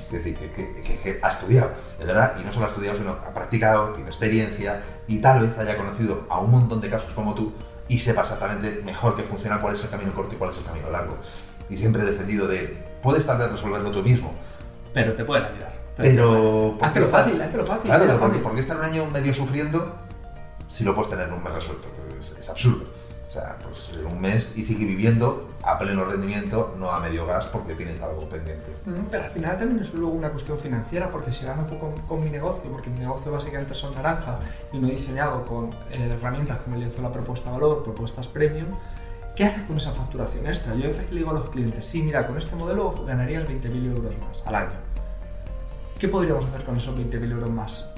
Es 0.07 0.11
decir, 0.11 0.37
que, 0.37 0.51
que- 0.53 0.81
que- 0.83 0.97
que 0.99 1.21
ha 1.23 1.29
estudiado, 1.29 1.71
de 1.99 2.05
verdad, 2.07 2.35
y 2.41 2.45
no 2.45 2.53
solo 2.53 2.67
ha 2.67 2.69
estudiado, 2.69 2.97
sino 2.97 3.11
ha 3.11 3.35
practicado, 3.35 3.91
tiene 3.91 4.09
experiencia 4.09 4.81
y 5.07 5.19
tal 5.21 5.41
vez 5.41 5.59
haya 5.59 5.77
conocido 5.77 6.27
a 6.31 6.39
un 6.41 6.51
montón 6.51 6.81
de 6.81 6.89
casos 6.89 7.13
como 7.13 7.35
tú 7.35 7.53
y 7.89 7.99
sepa 7.99 8.23
exactamente 8.23 8.81
mejor 8.85 9.17
que 9.17 9.23
funciona 9.25 9.61
cuál 9.61 9.75
es 9.75 9.85
el 9.85 9.91
camino 9.91 10.15
corto 10.15 10.35
y 10.35 10.39
cuál 10.39 10.51
es 10.51 10.59
el 10.59 10.65
camino 10.65 10.91
largo. 10.91 11.19
Y 11.69 11.77
siempre 11.77 12.03
he 12.03 12.07
defendido 12.07 12.47
de, 12.47 12.83
puedes 13.03 13.27
tal 13.27 13.39
vez 13.39 13.51
resolverlo 13.51 13.91
tú 13.91 14.03
mismo, 14.03 14.33
Pero 14.95 15.13
te 15.15 15.25
pueden 15.25 15.45
ayudar. 15.45 15.74
Pero... 15.97 16.77
¿por 16.79 16.93
qué 16.93 16.99
Hazlo 17.01 17.11
fácil, 17.11 17.43
hazlo 17.43 17.67
fácil. 17.67 17.85
Claro, 17.85 18.05
pero 18.07 18.19
¿por, 18.19 18.29
fácil. 18.29 18.37
qué- 18.39 18.43
por 18.45 18.55
qué 18.55 18.61
estar 18.61 18.77
un 18.77 18.85
año 18.85 19.07
medio 19.07 19.35
sufriendo 19.35 19.95
si 20.69 20.85
lo 20.85 20.95
puedes 20.95 21.11
tener 21.11 21.29
en 21.29 21.35
un 21.35 21.43
mes 21.43 21.53
resuelto? 21.53 21.89
Es, 22.19 22.39
es 22.39 22.49
absurdo. 22.51 22.85
O 23.27 23.31
sea, 23.35 23.57
pues 23.65 23.93
en 23.99 24.07
un 24.07 24.21
mes 24.21 24.53
y 24.57 24.63
sigue 24.63 24.85
viviendo 24.85 25.49
a 25.65 25.77
pleno 25.79 26.05
rendimiento, 26.05 26.75
no 26.79 26.91
a 26.91 27.01
medio 27.01 27.27
gas 27.27 27.47
porque 27.47 27.75
tienes 27.75 28.01
algo 28.01 28.29
pendiente. 28.29 28.71
Mm, 28.87 29.07
Pero 29.11 29.25
al 29.25 29.31
final 29.31 29.59
también 29.59 29.83
es 29.83 29.93
luego 29.95 30.13
una 30.13 30.31
cuestión 30.31 30.57
financiera, 30.59 31.11
porque 31.11 31.33
si 31.33 31.45
gano 31.45 31.67
poco 31.67 31.91
con, 31.93 32.07
con 32.07 32.23
mi 32.25 32.31
negocio, 32.31 32.71
porque 32.71 32.91
mi 32.91 33.01
negocio 33.01 33.33
básicamente 33.33 33.75
son 33.75 33.93
naranja 33.95 34.39
y 34.73 34.79
no 34.79 34.87
he 34.87 34.93
diseñado 34.93 35.45
con 35.47 35.73
eh, 35.91 36.11
herramientas 36.17 36.61
como 36.61 36.77
el 36.77 36.89
la 37.03 37.11
propuesta 37.13 37.51
valor, 37.51 37.83
propuestas 37.83 38.29
premium, 38.29 38.69
¿qué 39.35 39.47
haces 39.47 39.65
con 39.65 39.79
esa 39.79 39.91
facturación 39.91 40.47
extra? 40.47 40.75
Yo 40.77 40.85
a 40.85 40.89
veces 40.89 41.11
le 41.11 41.19
digo 41.19 41.31
a 41.31 41.35
los 41.35 41.51
clientes, 41.51 41.85
sí, 41.87 42.03
mira, 42.03 42.27
con 42.29 42.39
este 42.39 42.55
modelo 42.55 42.93
ganarías 43.05 43.45
20.000 43.49 43.97
euros 43.97 44.15
más 44.19 44.45
al 44.47 44.55
año. 44.55 44.84
¿Qué 45.99 46.09
podríamos 46.09 46.45
hacer 46.47 46.65
con 46.65 46.77
esos 46.77 46.97
20.000 46.97 47.31
euros 47.31 47.51
más? 47.51 47.89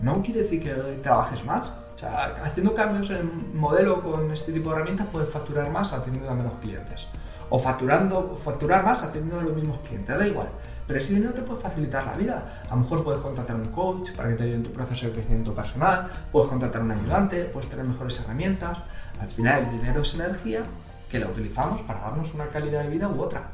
No 0.00 0.22
quiere 0.22 0.42
decir 0.42 0.62
que 0.62 0.72
trabajes 1.02 1.44
más. 1.44 1.70
O 1.94 1.98
sea, 1.98 2.34
haciendo 2.42 2.74
cambios 2.74 3.10
en 3.10 3.16
el 3.16 3.24
modelo 3.54 4.02
con 4.02 4.30
este 4.32 4.52
tipo 4.52 4.70
de 4.70 4.76
herramientas 4.76 5.06
puedes 5.12 5.28
facturar 5.28 5.70
más 5.70 5.92
atendiendo 5.92 6.30
a 6.30 6.34
menos 6.34 6.54
clientes. 6.54 7.06
O 7.50 7.58
facturando, 7.58 8.34
facturar 8.34 8.82
más 8.84 9.02
atendiendo 9.02 9.40
a 9.40 9.42
los 9.42 9.54
mismos 9.54 9.78
clientes, 9.80 10.16
da 10.18 10.26
igual. 10.26 10.48
Pero 10.86 10.98
ese 10.98 11.14
dinero 11.14 11.34
te 11.34 11.42
puede 11.42 11.60
facilitar 11.60 12.06
la 12.06 12.14
vida. 12.14 12.64
A 12.68 12.74
lo 12.74 12.80
mejor 12.80 13.04
puedes 13.04 13.20
contratar 13.20 13.56
un 13.56 13.66
coach 13.66 14.12
para 14.12 14.30
que 14.30 14.34
te 14.36 14.44
ayude 14.44 14.56
en 14.56 14.62
tu 14.62 14.72
proceso 14.72 15.06
de 15.06 15.12
crecimiento 15.12 15.54
personal, 15.54 16.10
puedes 16.32 16.48
contratar 16.48 16.80
un 16.80 16.92
ayudante, 16.92 17.44
puedes 17.44 17.68
tener 17.68 17.84
mejores 17.84 18.20
herramientas. 18.24 18.78
Al 19.20 19.28
final, 19.28 19.64
el 19.64 19.70
dinero 19.70 20.00
es 20.00 20.14
energía 20.14 20.62
que 21.10 21.18
la 21.18 21.26
utilizamos 21.26 21.82
para 21.82 22.00
darnos 22.00 22.32
una 22.34 22.46
calidad 22.46 22.82
de 22.82 22.88
vida 22.88 23.06
u 23.06 23.20
otra. 23.20 23.50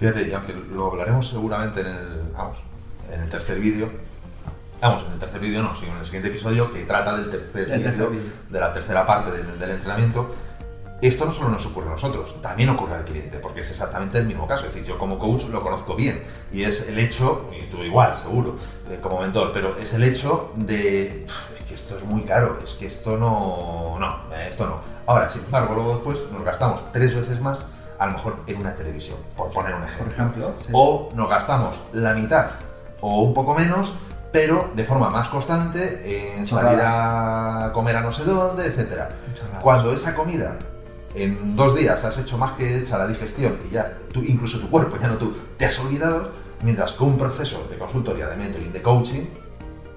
Fíjate, 0.00 0.26
y 0.28 0.32
aunque 0.32 0.54
lo 0.54 0.86
hablaremos 0.90 1.28
seguramente 1.28 1.82
en 1.82 1.86
el, 1.86 2.32
vamos, 2.32 2.62
en 3.12 3.20
el 3.20 3.28
tercer 3.28 3.60
vídeo, 3.60 3.90
vamos, 4.80 5.04
en 5.06 5.12
el 5.12 5.18
tercer 5.18 5.40
vídeo 5.40 5.62
no, 5.62 5.74
sino 5.74 5.92
en 5.92 5.98
el 5.98 6.06
siguiente 6.06 6.30
episodio 6.30 6.72
que 6.72 6.84
trata 6.86 7.14
del 7.16 7.30
tercer 7.30 7.66
vídeo, 7.78 8.10
de 8.48 8.60
la 8.60 8.72
tercera 8.72 9.06
parte 9.06 9.30
del, 9.30 9.58
del 9.58 9.70
entrenamiento, 9.72 10.34
esto 11.02 11.26
no 11.26 11.32
solo 11.32 11.50
nos 11.50 11.66
ocurre 11.66 11.88
a 11.88 11.92
nosotros, 11.92 12.40
también 12.40 12.70
ocurre 12.70 12.94
al 12.94 13.04
cliente, 13.04 13.38
porque 13.38 13.60
es 13.60 13.70
exactamente 13.70 14.16
el 14.18 14.26
mismo 14.26 14.46
caso. 14.46 14.66
Es 14.66 14.74
decir, 14.74 14.88
yo 14.88 14.98
como 14.98 15.18
coach 15.18 15.44
lo 15.50 15.62
conozco 15.62 15.94
bien 15.96 16.22
y 16.50 16.62
es 16.62 16.88
el 16.88 16.98
hecho, 16.98 17.50
y 17.58 17.70
tú 17.70 17.82
igual, 17.82 18.16
seguro, 18.16 18.56
eh, 18.90 18.98
como 19.02 19.20
mentor, 19.20 19.50
pero 19.52 19.76
es 19.78 19.92
el 19.92 20.02
hecho 20.04 20.52
de, 20.56 21.26
"Uf, 21.26 21.58
es 21.58 21.62
que 21.68 21.74
esto 21.74 21.98
es 21.98 22.04
muy 22.04 22.22
caro, 22.22 22.58
es 22.64 22.74
que 22.74 22.86
esto 22.86 23.18
no, 23.18 23.96
no, 23.98 24.34
esto 24.46 24.66
no. 24.66 24.80
Ahora, 25.06 25.28
sin 25.28 25.44
embargo, 25.44 25.74
luego 25.74 25.94
después 25.96 26.26
nos 26.32 26.42
gastamos 26.42 26.82
tres 26.92 27.14
veces 27.14 27.38
más, 27.40 27.66
a 28.00 28.06
lo 28.06 28.12
mejor 28.12 28.36
en 28.46 28.56
una 28.56 28.74
televisión, 28.74 29.18
por 29.36 29.52
poner 29.52 29.74
un 29.74 29.84
ejemplo. 29.84 30.06
Por 30.06 30.12
ejemplo, 30.12 30.54
sí. 30.56 30.72
O 30.74 31.10
nos 31.14 31.28
gastamos 31.28 31.78
la 31.92 32.14
mitad 32.14 32.50
o 33.02 33.22
un 33.22 33.34
poco 33.34 33.54
menos, 33.54 33.94
pero 34.32 34.70
de 34.74 34.84
forma 34.84 35.10
más 35.10 35.28
constante 35.28 36.36
en 36.38 36.46
salir 36.46 36.80
a 36.82 37.70
comer 37.74 37.96
a 37.96 38.00
no 38.00 38.10
sé 38.10 38.24
dónde. 38.24 38.72
Chorradas. 39.34 39.62
Cuando 39.62 39.92
esa 39.92 40.14
comida 40.14 40.56
en 41.14 41.54
dos 41.54 41.76
días 41.76 42.02
has 42.02 42.16
hecho 42.16 42.38
más 42.38 42.52
que 42.52 42.78
hecha 42.78 42.96
la 42.96 43.06
digestión 43.06 43.58
y 43.68 43.74
ya 43.74 43.98
tú, 44.12 44.22
incluso 44.22 44.58
tu 44.60 44.70
cuerpo, 44.70 44.96
ya 44.98 45.08
no 45.08 45.18
tú, 45.18 45.36
te 45.58 45.66
has 45.66 45.78
olvidado, 45.80 46.30
mientras 46.62 46.94
que 46.94 47.04
un 47.04 47.18
proceso 47.18 47.66
de 47.70 47.76
consultoría, 47.76 48.28
de 48.28 48.36
mentoring, 48.36 48.72
de 48.72 48.80
coaching 48.80 49.26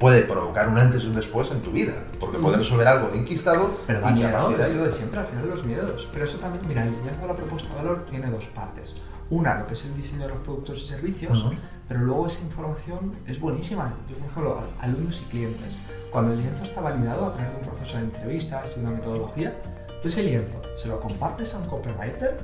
puede 0.03 0.23
provocar 0.23 0.67
un 0.67 0.77
antes 0.77 1.05
y 1.05 1.07
un 1.07 1.15
después 1.15 1.49
en 1.51 1.61
tu 1.61 1.71
vida, 1.71 1.93
porque 2.19 2.37
puedes 2.37 2.59
resolver 2.59 2.85
algo 2.85 3.13
enquistado 3.13 3.73
Pero 3.87 4.01
da 4.01 4.11
y 4.11 4.15
miedo, 4.15 4.49
de 4.49 4.61
es 4.61 4.75
lo 4.75 4.83
de 4.83 4.91
siempre, 4.91 5.21
al 5.21 5.25
final 5.25 5.47
los 5.47 5.63
miedos. 5.63 6.09
Pero 6.11 6.25
eso 6.25 6.39
también, 6.39 6.61
mira, 6.67 6.83
el 6.83 6.91
liderazgo 6.91 7.21
de 7.21 7.27
la 7.29 7.35
propuesta 7.37 7.69
de 7.69 7.75
valor 7.75 8.03
tiene 8.03 8.29
dos 8.29 8.47
partes. 8.47 8.95
Una, 9.29 9.59
lo 9.59 9.65
que 9.65 9.75
es 9.75 9.85
el 9.85 9.95
diseño 9.95 10.23
de 10.23 10.33
los 10.33 10.39
productos 10.39 10.79
y 10.79 10.87
servicios, 10.87 11.45
pero 11.87 12.01
luego 12.01 12.27
esa 12.27 12.43
información 12.43 13.13
es 13.29 13.39
buenísima. 13.39 13.93
Yo, 14.09 14.17
por 14.17 14.29
ejemplo, 14.29 14.59
alumnos 14.81 15.21
y 15.21 15.29
clientes, 15.29 15.77
cuando 16.11 16.33
el 16.33 16.39
lienzo 16.41 16.63
está 16.63 16.81
validado 16.81 17.27
a 17.27 17.31
través 17.31 17.53
de 17.53 17.57
un 17.59 17.63
proceso 17.63 17.97
de 17.97 18.03
entrevistas 18.03 18.73
y 18.75 18.81
una 18.81 18.89
metodología, 18.89 19.55
tú 20.01 20.09
ese 20.09 20.23
lienzo 20.23 20.61
se 20.75 20.89
lo 20.89 20.99
compartes 20.99 21.53
a 21.53 21.59
un 21.59 21.67
copywriter 21.67 22.37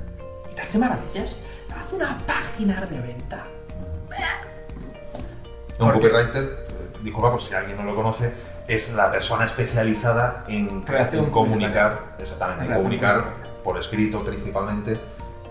y 0.49 0.55
te 0.55 0.61
hace 0.61 0.77
maravillas. 0.77 1.35
Te 1.67 1.73
hace 1.73 1.95
una 1.97 2.17
página 2.19 2.85
de 2.85 3.01
venta. 3.01 3.45
Un 5.77 5.91
copywriter, 5.91 6.68
disculpa 7.01 7.31
por 7.31 7.41
si 7.41 7.55
alguien 7.55 7.77
no 7.77 7.83
lo 7.83 7.95
conoce, 7.95 8.33
es 8.67 8.93
la 8.93 9.11
persona 9.11 9.45
especializada 9.45 10.45
en, 10.47 10.81
Creación 10.81 11.25
en 11.25 11.31
comunicar, 11.31 12.15
exactamente, 12.19 12.65
en 12.65 12.77
comunicar 12.77 13.33
por 13.63 13.77
escrito 13.77 14.23
principalmente 14.23 14.99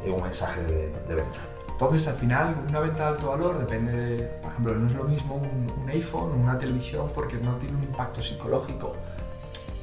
un 0.07 0.23
mensaje 0.23 0.63
de, 0.63 0.93
de 1.09 1.15
venta. 1.15 1.41
Entonces, 1.71 2.09
al 2.09 2.15
final, 2.15 2.57
una 2.69 2.81
venta 2.81 3.05
de 3.05 3.09
alto 3.11 3.29
valor 3.29 3.59
depende 3.59 3.93
de, 3.93 4.25
por 4.43 4.51
ejemplo, 4.51 4.75
no 4.75 4.89
es 4.89 4.95
lo 4.95 5.05
mismo 5.05 5.37
un, 5.37 5.73
un 5.81 5.89
iPhone 5.91 6.33
o 6.33 6.35
una 6.35 6.59
televisión 6.59 7.11
porque 7.15 7.37
no 7.37 7.55
tiene 7.57 7.77
un 7.77 7.85
impacto 7.85 8.21
psicológico. 8.21 8.95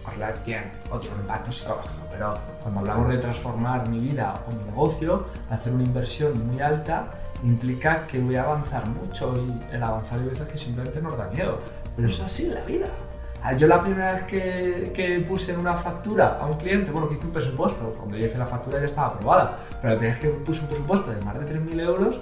Hablar 0.05 0.33
tiene 0.43 0.71
o 0.91 0.99
tiene 0.99 1.15
un 1.15 1.21
impacto 1.21 1.51
psicológico, 1.51 2.05
pero 2.11 2.37
cuando 2.61 2.81
hablamos 2.81 3.09
de 3.09 3.17
transformar 3.17 3.89
mi 3.89 3.99
vida 3.99 4.41
o 4.47 4.51
mi 4.51 4.63
negocio, 4.65 5.25
hacer 5.49 5.73
una 5.73 5.83
inversión 5.83 6.47
muy 6.47 6.61
alta 6.61 7.05
implica 7.45 8.05
que 8.07 8.19
voy 8.19 8.35
a 8.35 8.43
avanzar 8.43 8.87
mucho 8.89 9.33
y 9.37 9.75
el 9.75 9.83
avanzar 9.83 10.19
hay 10.19 10.25
veces 10.25 10.47
que 10.47 10.57
simplemente 10.57 11.01
nos 11.01 11.17
da 11.17 11.27
miedo. 11.27 11.59
Pero 11.95 12.07
eso 12.07 12.25
es 12.25 12.31
así 12.31 12.45
en 12.47 12.55
la 12.55 12.61
vida. 12.61 12.87
Ah, 13.43 13.53
Yo 13.53 13.67
la 13.67 13.81
primera 13.81 14.13
vez 14.13 14.23
que, 14.23 14.91
que 14.93 15.19
puse 15.19 15.55
una 15.55 15.73
factura 15.73 16.39
a 16.41 16.47
un 16.47 16.57
cliente, 16.57 16.89
bueno, 16.89 17.07
que 17.07 17.15
hice 17.15 17.27
un 17.27 17.31
presupuesto, 17.31 17.93
cuando 17.97 18.17
yo 18.17 18.25
hice 18.25 18.37
la 18.39 18.47
factura 18.47 18.79
ya 18.79 18.85
estaba 18.85 19.07
aprobada, 19.07 19.59
pero 19.81 19.93
la 19.93 19.99
primera 19.99 20.19
vez 20.19 20.19
que 20.19 20.29
puse 20.39 20.61
un 20.61 20.67
presupuesto 20.67 21.11
de 21.11 21.21
más 21.23 21.39
de 21.39 21.59
3.000 21.59 21.79
euros, 21.81 22.19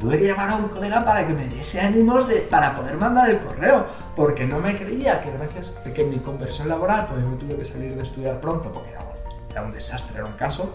tuve 0.00 0.18
que 0.18 0.26
llamar 0.26 0.50
a 0.50 0.56
un 0.56 0.68
colega 0.68 1.04
para 1.04 1.24
que 1.24 1.32
me 1.32 1.46
diese 1.46 1.80
ánimos 1.80 2.26
de, 2.26 2.40
para 2.40 2.74
poder 2.74 2.96
mandar 2.96 3.30
el 3.30 3.38
correo, 3.38 3.86
porque 4.16 4.44
no 4.44 4.58
me 4.58 4.76
creía 4.76 5.20
que 5.20 5.30
gracias 5.30 5.80
a 5.86 5.94
que 5.94 6.04
mi 6.04 6.18
conversión 6.18 6.68
laboral, 6.68 7.06
pues 7.06 7.22
yo 7.22 7.28
me 7.28 7.36
tuve 7.36 7.56
que 7.56 7.64
salir 7.64 7.94
de 7.94 8.02
estudiar 8.02 8.40
pronto, 8.40 8.72
porque 8.72 8.90
era, 8.90 9.04
era 9.52 9.62
un 9.62 9.70
desastre, 9.70 10.16
era 10.16 10.26
un 10.26 10.32
caso, 10.32 10.74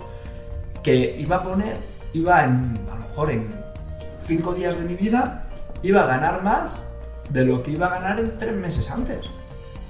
que 0.81 1.17
iba 1.19 1.35
a 1.35 1.43
poner, 1.43 1.75
iba 2.13 2.45
en, 2.45 2.73
a 2.89 2.95
lo 2.95 3.01
mejor 3.01 3.31
en 3.31 3.58
5 4.29 4.53
días 4.53 4.77
de 4.77 4.85
mi 4.85 4.93
vida, 4.95 5.43
iba 5.81 6.03
a 6.03 6.05
ganar 6.05 6.43
más 6.43 6.83
de 7.29 7.45
lo 7.45 7.63
que 7.63 7.71
iba 7.71 7.87
a 7.87 7.89
ganar 7.89 8.19
en 8.19 8.37
3 8.37 8.55
meses 8.55 8.89
antes. 8.91 9.19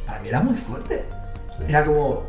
Para 0.05 0.19
mí 0.21 0.29
era 0.29 0.39
muy 0.41 0.55
fuerte. 0.55 1.05
Sí. 1.55 1.63
Era 1.67 1.83
como, 1.83 2.23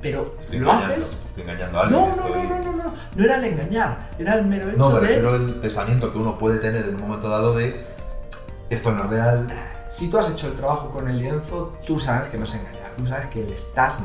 pero 0.00 0.34
Estoy 0.38 0.60
lo 0.60 0.70
haces. 0.70 1.16
estoy 1.26 1.42
engañando 1.42 1.78
a 1.78 1.82
alguien. 1.82 2.00
No, 2.00 2.06
no, 2.06 2.12
estoy- 2.12 2.30
no, 2.30 2.48
no, 2.58 2.72
no, 2.72 2.72
no, 2.84 2.92
no 3.16 3.24
era 3.24 3.36
el 3.38 3.44
engañar, 3.44 4.10
era 4.16 4.34
el 4.34 4.46
mero 4.46 4.68
hecho 4.70 4.78
No, 4.78 5.00
me 5.00 5.08
de 5.08 5.26
al 5.28 5.54
pensamiento 5.60 6.12
que 6.12 6.18
uno 6.18 6.38
puede 6.38 6.58
tener 6.60 6.84
en 6.88 6.94
un 6.94 7.00
momento 7.00 7.28
dado 7.28 7.54
de 7.56 7.84
esto 8.70 8.92
no 8.92 9.04
es 9.04 9.10
real. 9.10 9.46
si 9.90 10.08
tú 10.08 10.18
has 10.18 10.30
hecho 10.30 10.46
el 10.46 10.54
trabajo 10.54 10.90
con 10.90 11.08
el 11.08 11.18
lienzo, 11.18 11.76
tú 11.86 11.98
sabes 11.98 12.28
que 12.30 12.38
no 12.38 12.44
es 12.44 12.54
engañar, 12.54 12.92
tú 12.96 13.06
sabes 13.08 13.26
que 13.26 13.42
le 13.44 13.54
estás, 13.56 14.02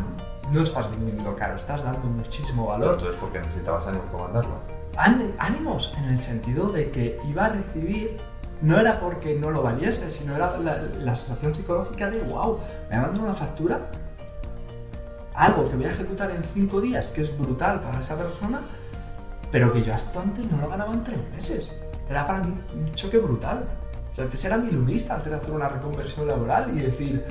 no 0.52 0.64
estás 0.64 0.90
vendiendo 0.90 1.36
caro, 1.36 1.56
estás 1.56 1.84
dando 1.84 2.06
muchísimo 2.08 2.66
valor. 2.68 2.96
Entonces, 2.96 3.20
¿por 3.20 3.32
qué 3.32 3.40
necesitabas 3.40 3.86
ánimo 3.88 4.04
para 4.12 4.24
mandarlo? 4.26 4.81
Án- 4.98 5.34
ánimos 5.40 5.94
en 5.98 6.06
el 6.06 6.22
sentido 6.22 6.72
de 6.72 6.92
que 6.92 7.20
iba 7.30 7.46
a 7.46 7.50
recibir 7.50 8.18
no 8.62 8.80
era 8.80 9.00
porque 9.00 9.40
no 9.40 9.50
lo 9.50 9.64
valiese, 9.64 10.12
sino 10.12 10.36
era 10.36 10.58
la, 10.58 10.78
la 10.78 11.16
sensación 11.16 11.56
psicológica 11.56 12.10
de 12.10 12.20
wow, 12.22 12.60
me 12.90 12.98
mandan 12.98 13.22
una 13.22 13.34
factura, 13.34 13.80
algo 15.34 15.70
que 15.70 15.76
voy 15.76 15.86
a 15.86 15.92
ejecutar 15.92 16.30
en 16.32 16.44
cinco 16.44 16.82
días, 16.82 17.12
que 17.12 17.22
es 17.22 17.38
brutal 17.38 17.82
para 17.82 18.02
esa 18.02 18.18
persona, 18.18 18.60
pero 19.52 19.74
que 19.74 19.82
yo 19.82 19.94
hasta 19.94 20.22
antes 20.22 20.50
no 20.52 20.58
lo 20.58 20.70
ganaba 20.70 20.94
en 20.94 21.04
tres 21.04 21.20
meses. 21.36 21.66
Era 22.10 22.28
para 22.28 22.42
mí 22.42 22.54
un 22.76 22.92
choque 22.94 23.18
brutal. 23.18 23.64
O 24.12 24.16
sea, 24.16 24.26
antes 24.26 24.44
era 24.46 24.58
mi 24.58 24.70
lunista 24.70 25.16
antes 25.16 25.32
de 25.32 25.38
hacer 25.38 25.52
una 25.52 25.70
reconversión 25.70 26.28
laboral 26.28 26.78
y 26.78 26.82
decir, 26.82 27.26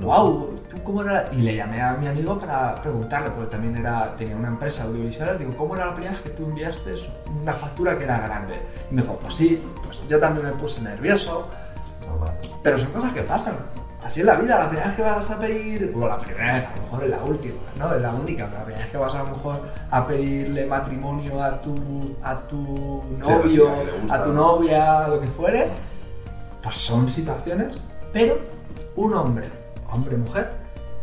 wow, 0.00 0.54
¿tú 0.70 0.82
cómo 0.84 1.02
era? 1.02 1.24
Y 1.32 1.42
le 1.42 1.56
llamé 1.56 1.80
a 1.80 1.92
mi 1.94 2.06
amigo 2.06 2.38
para 2.38 2.74
preguntarle, 2.76 3.30
porque 3.30 3.50
también 3.50 3.76
era, 3.76 4.14
tenía 4.16 4.36
una 4.36 4.48
empresa 4.48 4.84
audiovisual, 4.84 5.38
digo, 5.38 5.54
¿cómo 5.56 5.74
era 5.76 5.86
la 5.86 5.92
primera 5.94 6.12
vez 6.14 6.22
que 6.22 6.30
tú 6.30 6.44
enviaste 6.44 6.94
una 7.42 7.52
factura 7.54 7.96
que 7.98 8.04
era 8.04 8.20
grande? 8.20 8.54
Y 8.90 8.94
me 8.94 9.02
dijo, 9.02 9.16
pues 9.20 9.34
sí, 9.34 9.62
pues 9.84 10.06
yo 10.08 10.18
también 10.20 10.46
me 10.46 10.52
puse 10.52 10.80
nervioso, 10.82 11.48
pero 12.62 12.78
son 12.78 12.90
cosas 12.92 13.12
que 13.12 13.22
pasan. 13.22 13.54
Así 14.04 14.20
es 14.20 14.26
la 14.26 14.36
vida, 14.36 14.58
la 14.58 14.68
primera 14.68 14.86
vez 14.86 14.96
que 14.96 15.02
vas 15.02 15.30
a 15.30 15.38
pedir, 15.38 15.92
o 15.94 16.06
la 16.06 16.16
primera 16.18 16.54
vez, 16.54 16.64
a 16.66 16.76
lo 16.76 16.82
mejor 16.82 17.04
es 17.04 17.10
la 17.10 17.24
última, 17.24 17.54
no 17.78 17.94
es 17.94 18.00
la 18.00 18.12
única, 18.12 18.46
pero 18.46 18.58
la 18.58 18.64
primera 18.64 18.82
vez 18.84 18.90
que 18.92 18.96
vas 18.96 19.14
a 19.14 19.18
lo 19.18 19.26
mejor 19.26 19.60
a 19.90 20.06
pedirle 20.06 20.66
matrimonio 20.66 21.42
a 21.42 21.60
tu, 21.60 21.74
a 22.22 22.36
tu 22.42 23.02
Sí, 23.22 23.30
novio, 23.30 23.70
le 23.84 23.92
gusta. 24.00 24.14
a 24.14 24.22
tu 24.24 24.32
novia, 24.32 25.08
lo 25.08 25.20
que 25.20 25.26
fuere, 25.26 25.66
pues 26.62 26.76
son 26.76 27.08
situaciones, 27.08 27.84
pero 28.12 28.38
un 28.96 29.12
hombre, 29.14 29.48
hombre 29.90 30.16
mujer, 30.16 30.50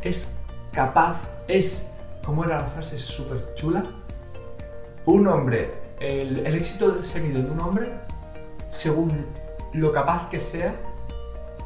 es 0.02 0.36
capaz, 0.72 1.18
es, 1.48 1.88
como 2.24 2.44
era 2.44 2.58
la 2.62 2.68
frase 2.68 2.98
súper 2.98 3.54
chula, 3.56 3.84
un 5.06 5.28
hombre, 5.28 5.74
el, 6.00 6.46
el 6.46 6.56
éxito 6.56 7.04
seguido 7.04 7.42
de 7.42 7.50
un 7.50 7.60
hombre, 7.60 7.92
según 8.70 9.26
lo 9.74 9.92
capaz 9.92 10.30
que 10.30 10.40
sea 10.40 10.76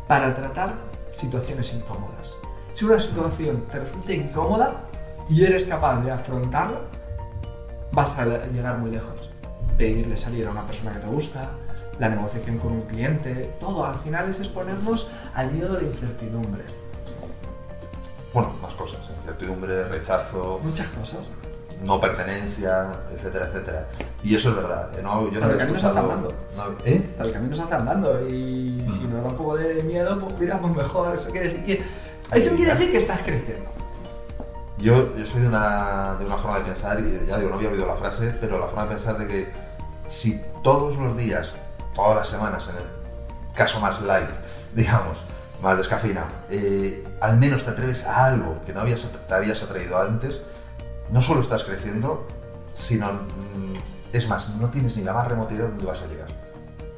para 0.08 0.34
tratar 0.34 0.74
situaciones 1.10 1.74
incómodas. 1.74 2.36
Si 2.72 2.86
una 2.86 3.00
situación 3.00 3.66
te 3.72 3.80
resulta 3.80 4.14
incómoda 4.14 4.82
y 5.30 5.44
eres 5.44 5.68
capaz 5.68 6.02
de 6.02 6.12
afrontarla, 6.12 6.82
vas 7.92 8.18
a 8.18 8.26
llegar 8.48 8.78
muy 8.78 8.92
lejos. 8.92 9.32
Pedirle 9.78 10.18
salir 10.18 10.48
a 10.48 10.52
una 10.52 10.66
persona 10.66 10.94
que 10.94 11.00
te 11.00 11.08
gusta, 11.08 11.50
la 12.00 12.10
negociación 12.10 12.58
con 12.60 12.72
un 12.72 12.82
cliente, 12.84 13.56
todo 13.60 13.86
al 13.86 13.96
final 13.96 14.30
es 14.30 14.40
exponernos 14.40 15.10
al 15.36 15.52
miedo 15.52 15.74
de 15.74 15.82
la 15.82 15.88
incertidumbre. 15.88 16.64
Bueno, 18.34 18.52
más 18.62 18.74
cosas, 18.76 19.00
incertidumbre, 19.22 19.86
rechazo, 19.86 20.60
Muchas 20.64 20.88
cosas. 20.90 21.20
no 21.84 22.00
pertenencia, 22.00 22.88
etcétera, 23.12 23.48
etcétera. 23.48 23.88
Y 24.24 24.36
eso 24.36 24.50
es 24.50 24.56
verdad. 24.58 24.90
¿eh? 24.98 25.02
No, 25.02 25.32
yo 25.32 25.40
no 25.40 25.48
había 25.48 25.64
escuchado- 25.64 26.00
andando. 26.00 26.34
no- 26.56 26.64
¿Eh? 26.86 27.16
El 27.20 27.32
camino 27.32 27.56
se 27.56 27.62
hace 27.64 27.74
andando 27.76 28.22
y 28.28 28.86
si 28.88 29.06
Mm. 29.06 29.14
nos 29.14 29.24
da 29.24 29.30
un 29.30 29.36
poco 29.36 29.56
de 29.58 29.82
miedo, 29.84 30.20
pues 30.20 30.40
mira, 30.40 30.60
pues 30.60 30.76
mejor. 30.76 31.16
Eso 31.16 31.32
quiere 31.32 31.50
decir 31.50 31.66
que, 31.66 31.86
eso 32.38 32.56
quiere 32.56 32.74
decir 32.76 32.92
que 32.92 32.98
estás 32.98 33.22
creciendo. 33.22 33.70
Yo, 34.78 35.16
yo 35.18 35.26
soy 35.26 35.42
de 35.42 35.48
una, 35.48 36.16
de 36.20 36.26
una 36.26 36.38
forma 36.38 36.60
de 36.60 36.66
pensar, 36.66 37.00
y 37.00 37.26
ya 37.28 37.38
digo, 37.38 37.50
no 37.50 37.56
había 37.56 37.70
oído 37.70 37.86
la 37.88 37.96
frase, 37.96 38.34
pero 38.40 38.60
la 38.60 38.68
forma 38.68 38.84
de 38.84 38.90
pensar 38.90 39.18
de 39.18 39.28
que 39.28 39.52
si 40.08 40.42
todos 40.64 40.96
los 40.98 41.18
días, 41.18 41.56
todas 41.96 42.16
las 42.16 42.28
semanas, 42.30 42.70
en 42.70 42.78
el 42.78 43.56
caso 43.56 43.80
más 43.82 44.02
light, 44.02 44.30
digamos, 44.76 45.24
más 45.62 45.78
descafeinado, 45.78 46.28
eh, 46.50 47.06
al 47.20 47.38
menos 47.38 47.66
te 47.66 47.72
atreves 47.72 48.06
a 48.06 48.26
algo 48.26 48.62
que 48.66 48.74
no 48.74 48.82
habías, 48.82 49.12
te 49.28 49.34
habías 49.34 49.62
atraído 49.64 49.98
antes, 50.00 50.44
no 51.12 51.22
solo 51.22 51.42
estás 51.42 51.64
creciendo, 51.64 52.26
sino, 52.74 53.12
mm, 53.12 53.76
es 54.14 54.28
más, 54.28 54.50
no 54.56 54.70
tienes 54.70 54.96
ni 54.96 55.04
la 55.04 55.14
más 55.14 55.28
remota 55.28 55.54
idea 55.54 55.66
de 55.66 55.72
dónde 55.72 55.86
vas 55.86 56.04
a 56.04 56.08
llegar. 56.08 56.28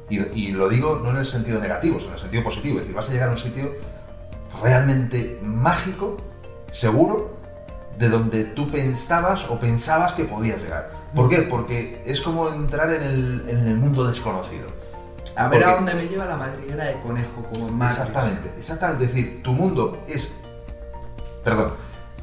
Y, 0.08 0.20
y 0.38 0.52
lo 0.52 0.68
digo 0.68 1.00
no 1.02 1.10
en 1.10 1.16
el 1.16 1.26
sentido 1.26 1.60
negativo, 1.60 1.98
sino 1.98 2.10
en 2.10 2.14
el 2.14 2.20
sentido 2.20 2.44
positivo. 2.44 2.74
Es 2.74 2.82
decir, 2.82 2.94
vas 2.94 3.08
a 3.08 3.12
llegar 3.12 3.28
a 3.30 3.32
un 3.32 3.38
sitio 3.38 3.72
realmente 4.62 5.40
mágico, 5.42 6.18
seguro, 6.70 7.36
de 7.98 8.08
donde 8.08 8.44
tú 8.44 8.70
pensabas 8.70 9.48
o 9.48 9.58
pensabas 9.58 10.12
que 10.12 10.24
podías 10.24 10.62
llegar. 10.62 10.90
¿Por 11.14 11.28
qué? 11.28 11.42
Porque 11.42 12.02
es 12.06 12.20
como 12.20 12.48
entrar 12.48 12.92
en 12.92 13.02
el, 13.02 13.48
en 13.48 13.66
el 13.66 13.76
mundo 13.76 14.04
desconocido. 14.04 14.66
A 15.36 15.48
ver 15.48 15.60
Porque- 15.60 15.64
a 15.72 15.76
dónde 15.76 15.94
me 15.94 16.08
lleva 16.08 16.26
la 16.26 16.36
madriguera 16.36 16.84
de 16.84 17.00
conejo, 17.00 17.42
como 17.52 17.68
en. 17.68 17.82
Exactamente, 17.82 18.52
exactamente. 18.56 19.04
Es 19.04 19.14
decir, 19.14 19.42
tu 19.42 19.52
mundo 19.52 20.02
es. 20.06 20.40
Perdón. 21.44 21.72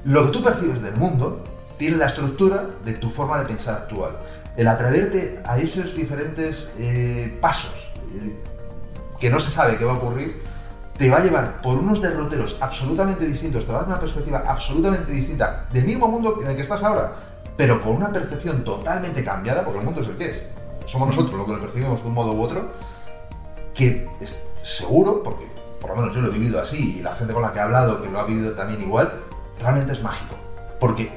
Lo 0.05 0.25
que 0.25 0.31
tú 0.31 0.43
percibes 0.43 0.81
del 0.81 0.95
mundo 0.95 1.43
tiene 1.77 1.97
la 1.97 2.05
estructura 2.07 2.65
de 2.85 2.93
tu 2.93 3.09
forma 3.09 3.39
de 3.39 3.45
pensar 3.45 3.75
actual. 3.83 4.17
El 4.55 4.67
atreverte 4.67 5.41
a 5.45 5.57
esos 5.57 5.95
diferentes 5.95 6.73
eh, 6.77 7.37
pasos 7.41 7.91
eh, 8.15 8.35
que 9.19 9.29
no 9.29 9.39
se 9.39 9.51
sabe 9.51 9.77
qué 9.77 9.85
va 9.85 9.93
a 9.93 9.95
ocurrir, 9.95 10.41
te 10.97 11.09
va 11.09 11.17
a 11.17 11.23
llevar 11.23 11.61
por 11.61 11.77
unos 11.77 12.01
derroteros 12.01 12.57
absolutamente 12.61 13.25
distintos, 13.25 13.65
te 13.65 13.71
va 13.71 13.79
a 13.79 13.81
dar 13.81 13.89
una 13.89 13.99
perspectiva 13.99 14.43
absolutamente 14.45 15.11
distinta 15.11 15.65
del 15.71 15.85
mismo 15.85 16.07
mundo 16.07 16.39
en 16.41 16.47
el 16.49 16.55
que 16.55 16.61
estás 16.61 16.83
ahora, 16.83 17.13
pero 17.57 17.79
por 17.81 17.91
una 17.93 18.09
percepción 18.11 18.63
totalmente 18.63 19.23
cambiada, 19.23 19.63
porque 19.63 19.79
el 19.79 19.85
mundo 19.85 20.01
es 20.01 20.07
el 20.07 20.17
que 20.17 20.31
es. 20.31 20.45
Somos 20.85 21.09
nosotros 21.09 21.35
los 21.35 21.45
que 21.45 21.53
lo 21.53 21.61
percibimos 21.61 22.01
de 22.01 22.07
un 22.07 22.13
modo 22.13 22.33
u 22.33 22.41
otro, 22.41 22.71
que 23.79 24.07
es 24.19 24.43
seguro, 24.61 25.23
porque 25.23 25.45
por 25.79 25.91
lo 25.91 25.95
menos 25.95 26.13
yo 26.13 26.21
lo 26.21 26.27
he 26.27 26.31
vivido 26.31 26.59
así 26.59 26.97
y 26.99 27.01
la 27.01 27.15
gente 27.15 27.33
con 27.33 27.41
la 27.41 27.53
que 27.53 27.59
he 27.59 27.61
hablado 27.61 28.01
que 28.01 28.09
lo 28.09 28.19
ha 28.19 28.25
vivido 28.25 28.51
también 28.53 28.81
igual, 28.81 29.13
realmente 29.59 29.93
es 29.93 30.03
mágico. 30.03 30.35
Porque 30.79 31.09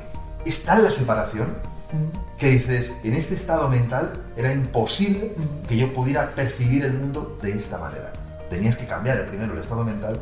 es 0.46 0.64
tal 0.64 0.84
la 0.84 0.90
separación 0.90 1.48
Mm. 1.92 2.38
que 2.38 2.46
dices, 2.52 2.96
en 3.04 3.12
este 3.14 3.34
estado 3.34 3.68
mental 3.68 4.12
era 4.36 4.50
imposible 4.52 5.34
Mm. 5.36 5.66
que 5.66 5.76
yo 5.76 5.92
pudiera 5.92 6.30
percibir 6.30 6.84
el 6.84 6.94
mundo 6.94 7.36
de 7.42 7.50
esta 7.50 7.76
manera. 7.78 8.12
Tenías 8.48 8.76
que 8.76 8.86
cambiar 8.86 9.18
el 9.18 9.26
primero 9.26 9.52
el 9.52 9.58
estado 9.58 9.84
mental 9.84 10.18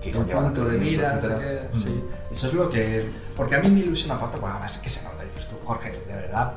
que 0.00 0.10
el 0.10 0.24
punto 0.24 0.64
de 0.66 0.78
mira, 0.78 1.18
qué, 1.20 1.68
Mm. 1.72 1.78
sí. 1.80 2.04
Eso 2.30 2.46
es 2.48 2.54
lo 2.54 2.70
que. 2.70 3.06
Porque 3.36 3.56
a 3.56 3.60
mí 3.60 3.68
me 3.70 3.80
ilusiona 3.80 4.18
tanto, 4.18 4.38
bueno, 4.38 4.54
además 4.54 4.76
es 4.76 4.82
que 4.82 4.90
se 4.90 5.02
nota, 5.04 5.22
dices 5.24 5.48
tú, 5.50 5.56
Jorge, 5.64 5.90
de 6.06 6.14
verdad. 6.14 6.54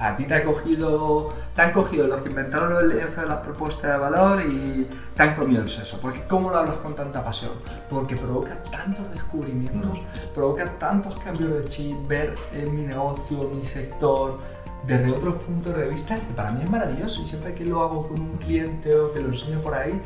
A 0.00 0.14
ti 0.14 0.24
te 0.24 0.34
ha 0.34 0.44
cogido, 0.44 1.32
te 1.56 1.62
han 1.62 1.72
cogido 1.72 2.06
los 2.06 2.20
que 2.22 2.28
inventaron 2.28 2.72
el 2.76 2.88
lienzo 2.88 3.20
de 3.20 3.26
la 3.26 3.42
propuesta 3.42 3.92
de 3.92 3.98
valor 3.98 4.42
y 4.42 4.86
te 5.16 5.22
han 5.22 5.34
comido 5.34 5.62
el 5.62 5.68
seso. 5.68 5.98
Porque 6.00 6.22
¿cómo 6.28 6.50
lo 6.50 6.58
hablas 6.58 6.76
con 6.78 6.94
tanta 6.94 7.24
pasión? 7.24 7.52
Porque 7.90 8.16
provoca 8.16 8.62
tantos 8.70 9.10
descubrimientos, 9.12 9.98
provoca 10.34 10.70
tantos 10.78 11.18
cambios 11.18 11.52
de 11.52 11.68
chip, 11.68 11.96
ver 12.06 12.34
en 12.52 12.76
mi 12.76 12.86
negocio, 12.86 13.50
mi 13.52 13.64
sector, 13.64 14.38
desde 14.86 15.10
otros 15.10 15.42
puntos 15.42 15.76
de 15.76 15.88
vista, 15.88 16.14
que 16.14 16.32
para 16.34 16.52
mí 16.52 16.62
es 16.62 16.70
maravilloso. 16.70 17.22
Y 17.22 17.26
siempre 17.26 17.54
que 17.54 17.64
lo 17.64 17.82
hago 17.82 18.06
con 18.06 18.20
un 18.20 18.36
cliente 18.36 18.94
o 18.94 19.12
que 19.12 19.20
lo 19.20 19.28
enseño 19.28 19.58
por 19.58 19.74
ahí, 19.74 20.00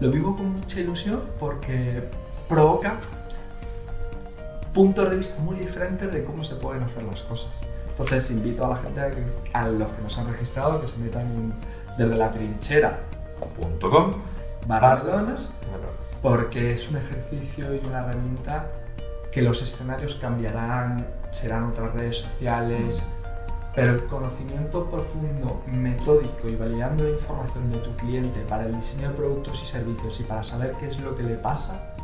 lo 0.00 0.10
vivo 0.10 0.36
con 0.36 0.54
mucha 0.54 0.80
ilusión 0.80 1.20
porque 1.38 2.02
provoca 2.48 2.94
puntos 4.72 5.10
de 5.10 5.16
vista 5.16 5.40
muy 5.40 5.56
diferentes 5.56 6.10
de 6.10 6.24
cómo 6.24 6.42
se 6.44 6.56
pueden 6.56 6.82
hacer 6.82 7.04
las 7.04 7.22
cosas. 7.22 7.50
Entonces 7.96 8.30
invito 8.32 8.64
a 8.66 8.70
la 8.70 8.76
gente, 8.76 9.00
a, 9.00 9.10
que, 9.10 9.22
a 9.52 9.68
los 9.68 9.88
que 9.88 10.02
nos 10.02 10.18
han 10.18 10.26
registrado, 10.28 10.80
que 10.80 10.88
se 10.88 10.96
metan 10.98 11.54
desde 11.96 12.16
la 12.16 12.32
trinchera 12.32 12.98
com. 13.80 14.10
barra 14.66 14.96
Bar- 14.96 15.04
melones, 15.04 15.52
porque 16.20 16.72
es 16.72 16.90
un 16.90 16.96
ejercicio 16.96 17.72
y 17.74 17.78
una 17.86 18.00
herramienta 18.00 18.66
que 19.30 19.42
los 19.42 19.62
escenarios 19.62 20.16
cambiarán, 20.16 21.06
serán 21.30 21.64
otras 21.64 21.92
redes 21.94 22.18
sociales, 22.18 23.04
pero 23.76 23.92
el 23.92 24.04
conocimiento 24.06 24.88
profundo, 24.90 25.62
metódico 25.66 26.48
y 26.48 26.56
validando 26.56 27.04
la 27.04 27.10
información 27.10 27.70
de 27.70 27.78
tu 27.78 27.94
cliente 27.96 28.40
para 28.48 28.64
el 28.66 28.74
diseño 28.76 29.10
de 29.10 29.14
productos 29.16 29.60
y 29.62 29.66
servicios 29.66 30.20
y 30.20 30.24
para 30.24 30.42
saber 30.44 30.74
qué 30.80 30.88
es 30.90 30.98
lo 31.00 31.14
que 31.16 31.22
le 31.24 31.34
pasa, 31.36 31.94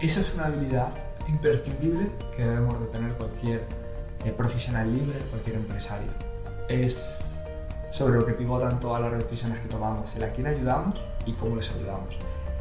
eso 0.00 0.20
es 0.20 0.34
una 0.34 0.46
habilidad 0.46 0.88
imprescindible 1.28 2.10
que 2.36 2.44
debemos 2.44 2.78
de 2.80 2.86
tener 2.86 3.12
cualquier 3.14 3.64
eh, 4.24 4.32
profesional 4.32 4.92
libre, 4.92 5.18
cualquier 5.30 5.56
empresario. 5.56 6.10
Es 6.68 7.18
sobre 7.90 8.18
lo 8.18 8.26
que 8.26 8.32
pivotan 8.32 8.80
todas 8.80 9.00
las 9.00 9.12
decisiones 9.12 9.60
que 9.60 9.68
tomamos, 9.68 10.14
el 10.16 10.24
a 10.24 10.30
quién 10.30 10.46
ayudamos 10.46 11.00
y 11.24 11.32
cómo 11.32 11.56
les 11.56 11.70
ayudamos. 11.72 12.16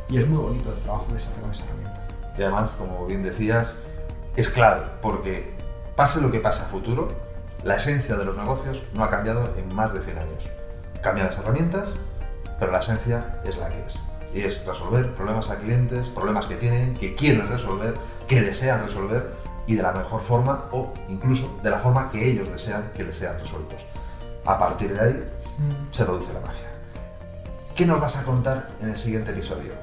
Y 0.09 0.17
es 0.17 0.27
muy 0.27 0.37
bonito 0.37 0.71
el 0.71 0.79
trabajo 0.79 1.07
que 1.13 1.19
se 1.19 1.31
hace 1.31 1.41
con 1.41 1.51
esa 1.51 1.65
herramienta. 1.65 2.07
Y 2.37 2.41
además, 2.43 2.71
como 2.77 3.05
bien 3.05 3.23
decías, 3.23 3.79
es 4.35 4.49
clave, 4.49 4.85
porque 5.01 5.53
pase 5.95 6.21
lo 6.21 6.31
que 6.31 6.39
pase 6.39 6.63
a 6.63 6.65
futuro, 6.65 7.07
la 7.63 7.75
esencia 7.75 8.15
de 8.15 8.25
los 8.25 8.37
negocios 8.37 8.83
no 8.93 9.03
ha 9.03 9.09
cambiado 9.09 9.49
en 9.57 9.73
más 9.73 9.93
de 9.93 10.01
100 10.01 10.17
años. 10.17 10.51
Cambian 11.01 11.27
las 11.27 11.39
herramientas, 11.39 11.99
pero 12.59 12.71
la 12.71 12.79
esencia 12.79 13.39
es 13.43 13.57
la 13.57 13.69
que 13.69 13.85
es. 13.85 14.05
Y 14.33 14.41
es 14.41 14.65
resolver 14.65 15.15
problemas 15.15 15.49
a 15.49 15.57
clientes, 15.57 16.09
problemas 16.09 16.45
que 16.45 16.55
tienen, 16.55 16.95
que 16.95 17.15
quieren 17.15 17.47
resolver, 17.47 17.95
que 18.27 18.41
desean 18.41 18.83
resolver 18.83 19.31
y 19.67 19.75
de 19.75 19.83
la 19.83 19.91
mejor 19.91 20.21
forma 20.21 20.65
o 20.71 20.93
incluso 21.07 21.57
de 21.63 21.69
la 21.69 21.79
forma 21.79 22.11
que 22.11 22.29
ellos 22.29 22.49
desean 22.51 22.91
que 22.95 23.03
les 23.03 23.17
sean 23.17 23.39
resueltos. 23.39 23.85
A 24.45 24.57
partir 24.57 24.93
de 24.93 24.99
ahí 24.99 25.23
se 25.91 26.05
produce 26.05 26.33
la 26.33 26.41
magia. 26.41 26.67
¿Qué 27.75 27.85
nos 27.85 27.99
vas 27.99 28.17
a 28.17 28.23
contar 28.23 28.69
en 28.81 28.89
el 28.89 28.97
siguiente 28.97 29.31
episodio? 29.31 29.73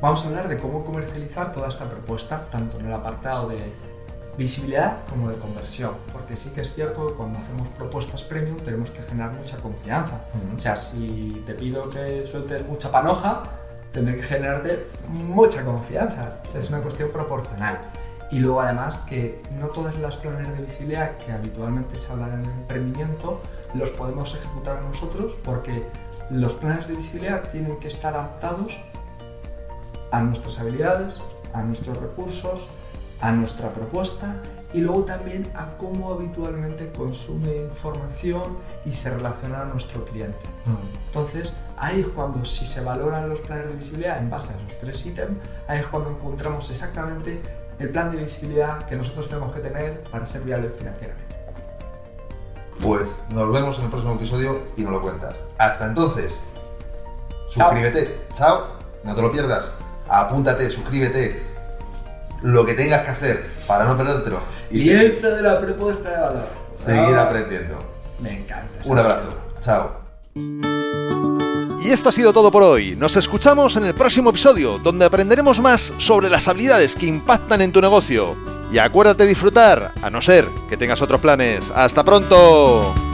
Vamos 0.00 0.24
a 0.24 0.28
hablar 0.28 0.48
de 0.48 0.58
cómo 0.58 0.84
comercializar 0.84 1.52
toda 1.52 1.68
esta 1.68 1.88
propuesta, 1.88 2.46
tanto 2.50 2.78
en 2.78 2.86
el 2.86 2.92
apartado 2.92 3.48
de 3.48 3.72
visibilidad 4.36 4.98
como 5.10 5.28
de 5.28 5.36
conversión, 5.36 5.92
porque 6.12 6.36
sí 6.36 6.50
que 6.50 6.60
es 6.60 6.72
cierto 6.72 7.08
que 7.08 7.14
cuando 7.14 7.40
hacemos 7.40 7.66
propuestas 7.76 8.22
premium 8.22 8.56
tenemos 8.58 8.92
que 8.92 9.02
generar 9.02 9.32
mucha 9.32 9.56
confianza. 9.58 10.20
O 10.56 10.58
sea, 10.58 10.76
si 10.76 11.42
te 11.44 11.54
pido 11.54 11.90
que 11.90 12.24
sueltes 12.26 12.64
mucha 12.66 12.90
panoja, 12.92 13.42
tendré 13.92 14.16
que 14.16 14.22
generarte 14.22 14.86
mucha 15.08 15.64
confianza. 15.64 16.38
O 16.44 16.48
sea, 16.48 16.60
es 16.60 16.68
una 16.70 16.80
cuestión 16.80 17.10
proporcional. 17.10 17.78
Y 18.30 18.40
luego 18.40 18.60
además 18.60 19.00
que 19.08 19.42
no 19.58 19.68
todas 19.68 19.98
las 19.98 20.16
planes 20.16 20.48
de 20.56 20.62
visibilidad 20.62 21.16
que 21.18 21.32
habitualmente 21.32 21.98
se 21.98 22.12
hablan 22.12 22.34
en 22.34 22.40
el 22.40 22.50
emprendimiento 22.50 23.40
los 23.74 23.90
podemos 23.90 24.34
ejecutar 24.34 24.82
nosotros 24.82 25.34
porque 25.44 25.86
los 26.30 26.54
planes 26.54 26.88
de 26.88 26.94
visibilidad 26.94 27.48
tienen 27.50 27.78
que 27.78 27.88
estar 27.88 28.14
adaptados 28.14 28.78
a 30.10 30.20
nuestras 30.20 30.58
habilidades, 30.58 31.22
a 31.52 31.62
nuestros 31.62 31.96
recursos, 31.96 32.66
a 33.20 33.32
nuestra 33.32 33.70
propuesta 33.70 34.36
y 34.72 34.80
luego 34.80 35.04
también 35.04 35.50
a 35.54 35.76
cómo 35.78 36.12
habitualmente 36.12 36.92
consume 36.92 37.56
información 37.56 38.58
y 38.84 38.92
se 38.92 39.14
relaciona 39.14 39.62
a 39.62 39.64
nuestro 39.64 40.04
cliente. 40.04 40.38
Entonces, 41.06 41.52
ahí 41.78 42.00
es 42.00 42.08
cuando 42.08 42.44
si 42.44 42.66
se 42.66 42.82
valoran 42.82 43.28
los 43.28 43.40
planes 43.40 43.68
de 43.68 43.74
visibilidad 43.74 44.18
en 44.18 44.28
base 44.28 44.52
a 44.52 44.56
esos 44.56 44.78
tres 44.78 45.06
ítems, 45.06 45.38
ahí 45.66 45.80
es 45.80 45.86
cuando 45.86 46.10
encontramos 46.10 46.70
exactamente 46.70 47.40
el 47.78 47.90
plan 47.90 48.10
de 48.10 48.18
visibilidad 48.18 48.84
que 48.86 48.96
nosotros 48.96 49.28
tenemos 49.28 49.54
que 49.54 49.60
tener 49.60 50.00
para 50.10 50.26
ser 50.26 50.42
viable 50.42 50.70
financieramente. 50.76 51.36
Pues 52.82 53.24
nos 53.30 53.52
vemos 53.52 53.78
en 53.78 53.84
el 53.86 53.90
próximo 53.90 54.14
episodio 54.14 54.62
y 54.76 54.82
nos 54.82 54.92
lo 54.92 55.02
cuentas. 55.02 55.46
Hasta 55.58 55.86
entonces, 55.86 56.40
Chao. 57.50 57.70
suscríbete. 57.70 58.20
Chao. 58.32 58.66
No 59.04 59.14
te 59.14 59.22
lo 59.22 59.32
pierdas. 59.32 59.74
Apúntate, 60.08 60.68
suscríbete. 60.70 61.42
Lo 62.42 62.64
que 62.64 62.74
tengas 62.74 63.02
que 63.04 63.10
hacer 63.10 63.46
para 63.66 63.84
no 63.84 63.96
perdértelo. 63.96 64.38
Y 64.70 64.78
seguir, 64.80 64.98
Lienzo 65.00 65.30
de 65.30 65.42
la 65.42 65.60
propuesta 65.60 66.08
de 66.10 66.20
valor. 66.20 66.46
seguir 66.72 67.16
aprendiendo. 67.16 67.78
Me 68.20 68.40
encanta. 68.40 68.68
Un 68.84 68.98
abrazo. 68.98 69.28
Chao. 69.60 70.67
Y 71.88 71.90
esto 71.90 72.10
ha 72.10 72.12
sido 72.12 72.34
todo 72.34 72.50
por 72.50 72.62
hoy. 72.62 72.96
Nos 72.96 73.16
escuchamos 73.16 73.76
en 73.76 73.86
el 73.86 73.94
próximo 73.94 74.28
episodio, 74.28 74.78
donde 74.78 75.06
aprenderemos 75.06 75.58
más 75.58 75.94
sobre 75.96 76.28
las 76.28 76.46
habilidades 76.46 76.94
que 76.94 77.06
impactan 77.06 77.62
en 77.62 77.72
tu 77.72 77.80
negocio. 77.80 78.36
Y 78.70 78.76
acuérdate 78.76 79.22
de 79.22 79.30
disfrutar, 79.30 79.92
a 80.02 80.10
no 80.10 80.20
ser 80.20 80.46
que 80.68 80.76
tengas 80.76 81.00
otros 81.00 81.18
planes. 81.18 81.72
¡Hasta 81.74 82.04
pronto! 82.04 83.07